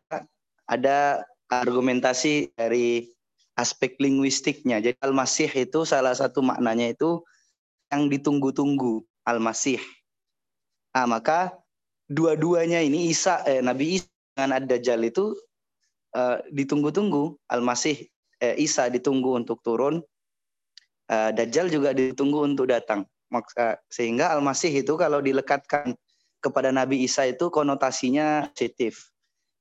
ada 0.66 1.22
argumentasi 1.46 2.50
dari 2.56 3.12
aspek 3.54 4.00
linguistiknya. 4.00 4.80
Jadi 4.80 4.96
Al-Masih 4.98 5.52
itu 5.54 5.84
salah 5.84 6.16
satu 6.16 6.40
maknanya 6.40 6.96
itu 6.96 7.22
yang 7.92 8.08
ditunggu-tunggu, 8.08 9.04
Al-Masih. 9.28 9.78
Nah, 10.96 11.06
maka 11.06 11.54
dua-duanya 12.10 12.82
ini 12.82 13.08
Isa 13.08 13.46
eh, 13.46 13.62
Nabi 13.62 14.02
Isa 14.02 14.10
dengan 14.34 14.58
Ad-Dajjal 14.58 15.00
itu 15.06 15.38
eh, 16.18 16.42
ditunggu-tunggu, 16.50 17.38
Al-Masih 17.46 18.10
eh, 18.42 18.58
Isa 18.58 18.90
ditunggu 18.90 19.38
untuk 19.38 19.62
turun, 19.62 20.02
eh, 21.06 21.30
Dajjal 21.30 21.70
juga 21.70 21.94
ditunggu 21.94 22.50
untuk 22.50 22.66
datang. 22.66 23.06
Maka 23.30 23.78
sehingga 23.86 24.34
Al-Masih 24.34 24.82
itu 24.82 24.98
kalau 24.98 25.22
dilekatkan 25.22 25.94
kepada 26.42 26.74
Nabi 26.74 27.06
Isa 27.06 27.30
itu 27.30 27.46
konotasinya 27.46 28.50
positif. 28.50 29.14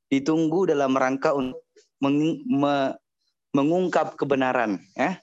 Ditunggu 0.10 0.66
dalam 0.66 0.98
rangka 0.98 1.38
untuk 1.38 1.62
meng- 2.02 2.42
me- 2.50 2.98
mengungkap 3.54 4.18
kebenaran 4.18 4.82
ya. 4.98 5.22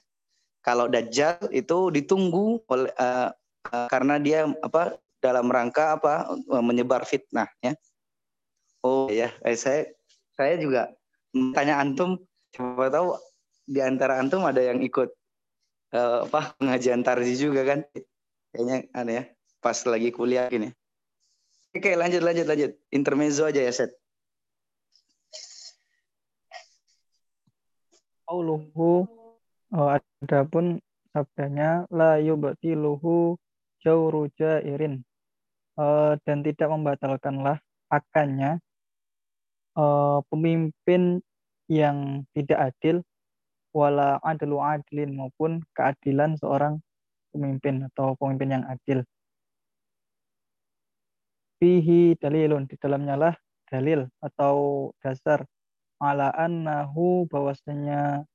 Kalau 0.63 0.87
Dajjal 0.87 1.51
itu 1.51 1.91
ditunggu 1.91 2.63
oleh 2.71 2.91
eh, 2.95 3.29
eh, 3.71 3.87
karena 3.91 4.15
dia 4.15 4.47
apa 4.63 4.95
dalam 5.19 5.49
rangka 5.49 5.97
apa 5.97 6.29
eh, 6.33 6.63
menyebar 6.63 7.03
fitnah 7.03 7.49
ya. 7.61 7.73
Oh 8.85 9.09
ya, 9.09 9.33
eh, 9.43 9.57
saya 9.57 9.89
saya 10.37 10.55
juga 10.61 10.93
tanya 11.57 11.81
antum 11.81 12.21
siapa 12.53 12.87
tahu 12.93 13.17
di 13.67 13.83
antara 13.83 14.21
antum 14.21 14.45
ada 14.47 14.61
yang 14.63 14.79
ikut 14.79 15.09
eh, 15.93 16.19
apa 16.29 16.55
pengajian 16.61 17.01
tarzi 17.01 17.35
juga 17.35 17.65
kan? 17.65 17.79
Kayaknya 18.53 18.77
aneh 18.93 19.13
ya. 19.19 19.23
Pas 19.57 19.77
lagi 19.89 20.13
kuliah 20.13 20.47
gini. 20.47 20.69
Oke, 21.73 21.93
lanjut 21.97 22.23
lanjut 22.23 22.45
lanjut. 22.47 22.71
Intermezzo 22.93 23.43
aja 23.45 23.61
ya, 23.61 23.73
Set. 23.73 23.91
Qauluhu 28.27 29.07
oh, 29.71 29.89
adapun 29.91 30.83
sabdanya 31.15 31.87
la 31.87 32.19
yubtiluhu 32.19 33.39
jawru 33.83 34.29
jairin 34.37 35.03
Eh, 35.77 36.13
dan 36.25 36.41
tidak 36.41 36.73
membatalkanlah 36.73 37.61
akannya 37.93 38.57
eh, 39.77 40.19
pemimpin 40.25 41.21
yang 41.69 42.25
tidak 42.33 42.73
adil 42.73 43.05
wala 43.77 44.17
adlu 44.25 44.57
adlin 44.57 45.13
maupun 45.13 45.61
keadilan 45.77 46.33
seorang 46.41 46.81
pemimpin 47.29 47.85
atau 47.93 48.17
pemimpin 48.17 48.57
yang 48.57 48.65
adil. 48.65 49.05
Fihi 51.61 52.17
dalilun 52.17 52.65
di 52.65 52.73
dalamnya 52.81 53.13
lah 53.13 53.35
dalil 53.69 54.09
atau 54.17 54.89
dasar 54.97 55.45
ala 56.01 56.33
annahu 56.33 57.29
bahwasanya 57.29 58.25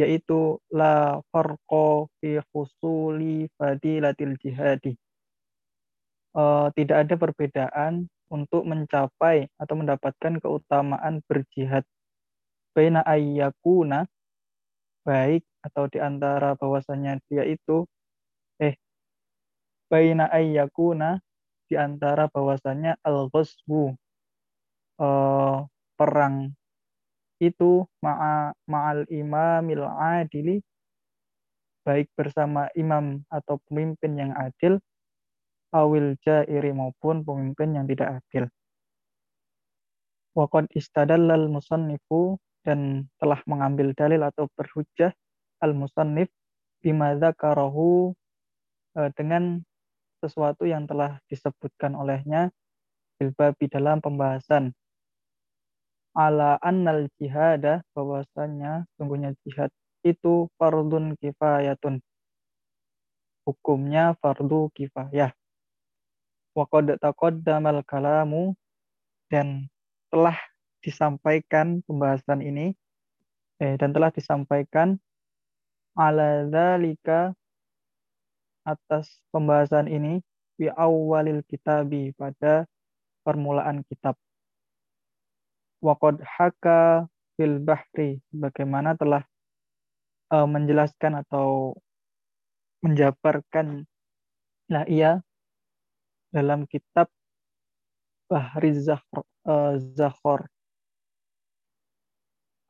yaitu 0.00 0.56
la 0.72 1.20
farqa 1.28 2.08
fi 2.20 2.40
husuli 2.52 3.48
fadilatil 3.60 4.34
jihadi. 4.40 4.96
Eh, 6.32 6.66
tidak 6.72 6.96
ada 7.04 7.14
perbedaan 7.20 8.08
untuk 8.32 8.64
mencapai 8.64 9.52
atau 9.60 9.74
mendapatkan 9.76 10.40
keutamaan 10.40 11.20
berjihad. 11.28 11.84
Baina 12.72 13.04
ayyakuna 13.04 14.08
baik 15.04 15.44
atau 15.60 15.84
di 15.92 16.00
antara 16.00 16.56
bahwasanya 16.56 17.20
dia 17.28 17.44
itu 17.44 17.84
eh 18.56 18.80
baina 19.92 20.32
ayyakuna 20.32 21.20
di 21.68 21.76
antara 21.76 22.32
bahwasanya 22.32 22.96
al-ghazwu 23.04 23.92
eh, 25.04 25.58
perang 26.00 26.56
itu 27.42 27.82
ma'a 27.98 28.54
ma'al 28.70 29.10
imamil 29.10 29.82
adili. 29.82 30.62
Baik 31.82 32.14
bersama 32.14 32.70
imam 32.78 33.26
atau 33.26 33.58
pemimpin 33.66 34.14
yang 34.14 34.30
adil. 34.38 34.78
Awil 35.74 36.14
jairi 36.22 36.70
maupun 36.70 37.26
pemimpin 37.26 37.74
yang 37.74 37.90
tidak 37.90 38.22
adil. 38.22 38.46
Waqad 40.38 40.70
istadallal 40.78 41.50
musannifu 41.50 42.38
dan 42.62 43.10
telah 43.18 43.42
mengambil 43.50 43.90
dalil 43.98 44.22
atau 44.22 44.46
berhujjah 44.54 45.10
al-musannif 45.58 46.30
bima 46.78 47.18
dzakarahu 47.18 48.14
eh, 48.96 49.10
dengan 49.18 49.60
sesuatu 50.22 50.62
yang 50.62 50.86
telah 50.86 51.18
disebutkan 51.26 51.98
olehnya 51.98 52.54
bilbabi 53.18 53.66
dalam 53.66 53.98
pembahasan 53.98 54.70
ala 56.12 56.60
annal 56.60 57.08
jihada 57.16 57.80
bahwasanya 57.96 58.84
sungguhnya 58.96 59.32
jihad 59.44 59.72
itu 60.04 60.48
fardun 60.60 61.16
kifayatun 61.16 62.04
hukumnya 63.48 64.14
fardu 64.20 64.68
kifayah 64.76 65.32
Waqad 66.52 67.00
taqaddamal 67.00 67.80
kalamu 67.88 68.52
dan 69.32 69.72
telah 70.12 70.36
disampaikan 70.84 71.80
pembahasan 71.88 72.44
ini 72.44 72.76
eh, 73.56 73.80
dan 73.80 73.96
telah 73.96 74.12
disampaikan 74.12 75.00
ala 75.96 76.44
dzalika 76.44 77.32
atas 78.68 79.08
pembahasan 79.32 79.88
ini 79.88 80.20
fi 80.60 80.68
awalil 80.76 81.40
kitabi 81.48 82.12
pada 82.20 82.68
permulaan 83.24 83.80
kitab. 83.88 84.20
Waqad 85.82 86.22
haka 86.22 87.10
fil 87.34 87.58
bahri. 87.58 88.22
Bagaimana 88.30 88.94
telah 88.94 89.26
uh, 90.30 90.46
menjelaskan 90.46 91.26
atau 91.26 91.74
menjabarkan. 92.86 93.82
Lah 94.70 94.86
ia 94.88 95.20
dalam 96.32 96.64
kitab 96.70 97.10
Bahri 98.30 98.72
Zakhor, 98.72 99.28
uh, 99.44 99.76
Zakhor. 99.76 100.48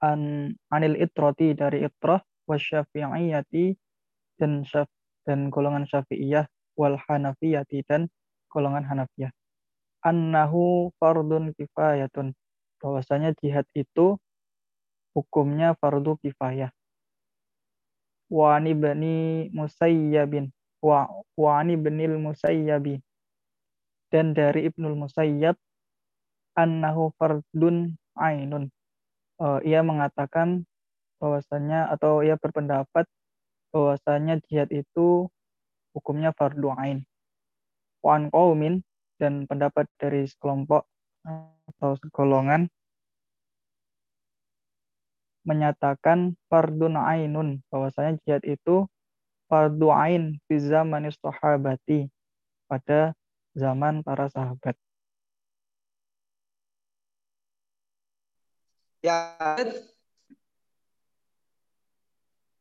An 0.02 0.50
anil 0.72 0.98
itrati 0.98 1.54
dari 1.54 1.86
itrah 1.86 2.18
wa 2.50 2.58
syafi'iyati 2.58 3.78
dan 4.34 4.66
syaf, 4.66 4.90
dan 5.22 5.46
golongan 5.46 5.86
syafi'iyah 5.86 6.50
wal 6.74 6.98
hanafiyati 7.06 7.86
dan 7.86 8.10
golongan 8.50 8.82
hanafiyah. 8.82 9.30
Annahu 10.02 10.90
fardun 10.98 11.54
kifayatun 11.54 12.34
bahwasanya 12.82 13.30
jihad 13.38 13.64
itu 13.78 14.18
hukumnya 15.14 15.78
fardu 15.78 16.18
kifayah 16.18 16.74
wa 18.26 18.58
ani 18.58 18.74
musayyabin 19.54 20.50
wa 20.82 21.06
wa 21.38 21.50
ani 21.62 21.78
musayyabi 22.18 22.98
dan 24.12 24.36
dari 24.36 24.68
Ibnul 24.68 24.92
Musayyab 24.92 25.56
annahu 26.52 27.16
fardun 27.16 27.96
ainun. 28.20 28.68
Uh, 29.40 29.58
ia 29.64 29.80
mengatakan 29.80 30.68
bahwasanya 31.16 31.88
atau 31.88 32.20
ia 32.20 32.36
berpendapat 32.36 33.08
bahwasanya 33.72 34.38
jihad 34.46 34.68
itu 34.68 35.32
hukumnya 35.96 36.36
fardu 36.36 36.76
ain. 36.76 37.08
Wan 38.04 38.28
qaumin 38.28 38.84
dan 39.16 39.48
pendapat 39.48 39.88
dari 39.96 40.28
sekelompok 40.28 40.84
atau 41.76 41.96
segolongan 41.98 42.68
menyatakan 45.42 46.38
fardun 46.46 46.94
ainun 46.94 47.64
bahwasanya 47.66 48.14
jihad 48.22 48.42
itu 48.46 48.86
fardu 49.50 49.90
ain 49.90 50.38
fi 50.46 50.54
zamanis 50.56 51.18
sahabati 51.18 52.06
pada 52.70 53.12
zaman 53.52 54.00
para 54.00 54.30
sahabat. 54.30 54.78
Ya. 59.02 59.34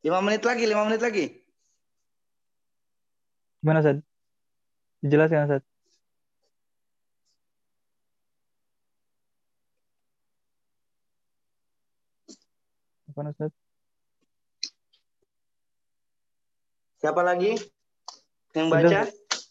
Lima 0.01 0.19
menit 0.25 0.41
lagi, 0.41 0.65
lima 0.65 0.83
menit 0.89 0.99
lagi. 1.05 1.25
Gimana, 3.61 3.85
Sad? 3.85 4.01
Dijelaskan, 5.05 5.45
Sad. 5.45 5.70
Apa, 13.11 13.27
Sad? 13.35 13.51
Siapa 17.03 17.21
lagi 17.27 17.59
yang 18.55 18.71
Sudah, 18.71 18.87
baca? 18.87 18.99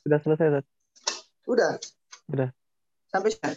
sudah 0.00 0.18
selesai, 0.24 0.46
Sad. 0.48 0.64
Udah. 1.44 1.72
Udah. 2.32 2.48
Sampai 3.12 3.36
sana. 3.36 3.52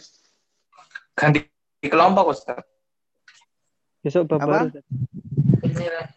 Ganti 1.16 1.40
kelompok 1.88 2.36
Ustaz. 2.36 2.60
Besok 4.04 4.28
bab 4.28 4.44
Apa? 4.44 4.68
baru. 4.68 4.82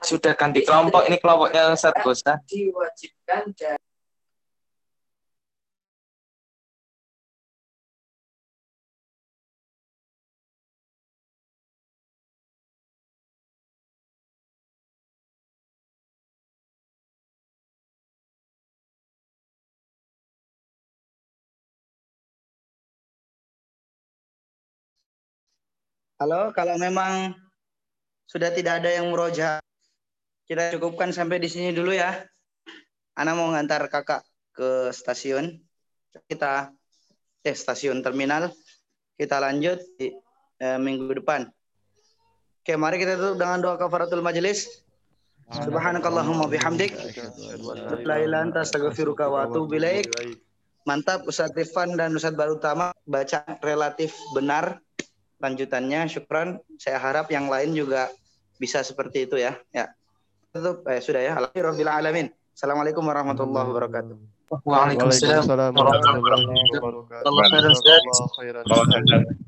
Sudah 0.03 0.35
ganti 0.35 0.67
kelompok. 0.67 1.07
Ini 1.07 1.17
kelompoknya 1.23 1.71
Ustaz 1.71 1.95
Ustaz. 2.03 2.43
diwajibkan 2.51 3.55
Halo, 26.17 26.49
kalau 26.49 26.81
memang 26.81 27.29
sudah 28.25 28.49
tidak 28.49 28.81
ada 28.81 28.89
yang 28.89 29.13
meroja, 29.13 29.61
kita 30.49 30.73
cukupkan 30.73 31.13
sampai 31.13 31.37
di 31.37 31.45
sini 31.45 31.69
dulu 31.69 31.93
ya. 31.93 32.09
Ana 33.13 33.37
mau 33.37 33.53
ngantar 33.53 33.85
kakak 33.85 34.25
ke 34.49 34.89
stasiun. 34.89 35.61
Kita 36.25 36.73
eh 37.45 37.53
stasiun 37.53 38.01
terminal. 38.01 38.49
Kita 39.13 39.37
lanjut 39.37 39.77
di 40.01 40.09
eh, 40.57 40.79
minggu 40.81 41.21
depan. 41.21 41.45
Oke, 42.65 42.73
mari 42.73 42.97
kita 42.97 43.13
tutup 43.13 43.37
dengan 43.37 43.61
doa 43.61 43.77
kafaratul 43.77 44.25
majelis. 44.25 44.65
Subhanakallahumma 45.53 46.49
bihamdik. 46.49 46.97
La 48.09 48.25
ilaha 48.25 48.65
wa. 49.29 49.45
Mantap 50.81 51.29
Ustadz 51.29 51.53
Rifan 51.53 51.93
dan 51.93 52.17
Ustadz 52.17 52.33
Barutama 52.33 52.89
baca 53.05 53.45
relatif 53.61 54.17
benar 54.33 54.81
lanjutannya 55.37 56.09
syukran 56.09 56.57
saya 56.81 56.97
harap 56.97 57.29
yang 57.29 57.45
lain 57.49 57.73
juga 57.77 58.09
bisa 58.57 58.81
seperti 58.81 59.29
itu 59.29 59.37
ya 59.37 59.53
ya 59.69 59.93
eh, 60.55 61.01
sudah 61.01 61.21
ya. 61.21 61.33
Alhamdulillah 61.37 61.97
alamin. 62.01 62.27
Assalamualaikum 62.57 63.05
warahmatullahi 63.05 63.69
wabarakatuh. 63.69 64.15
Waalaikumsalam 64.65 65.45
Waalaikumsalam 65.45 65.73
warahmatullahi 65.77 66.73
wabarakatuh. 68.65 69.46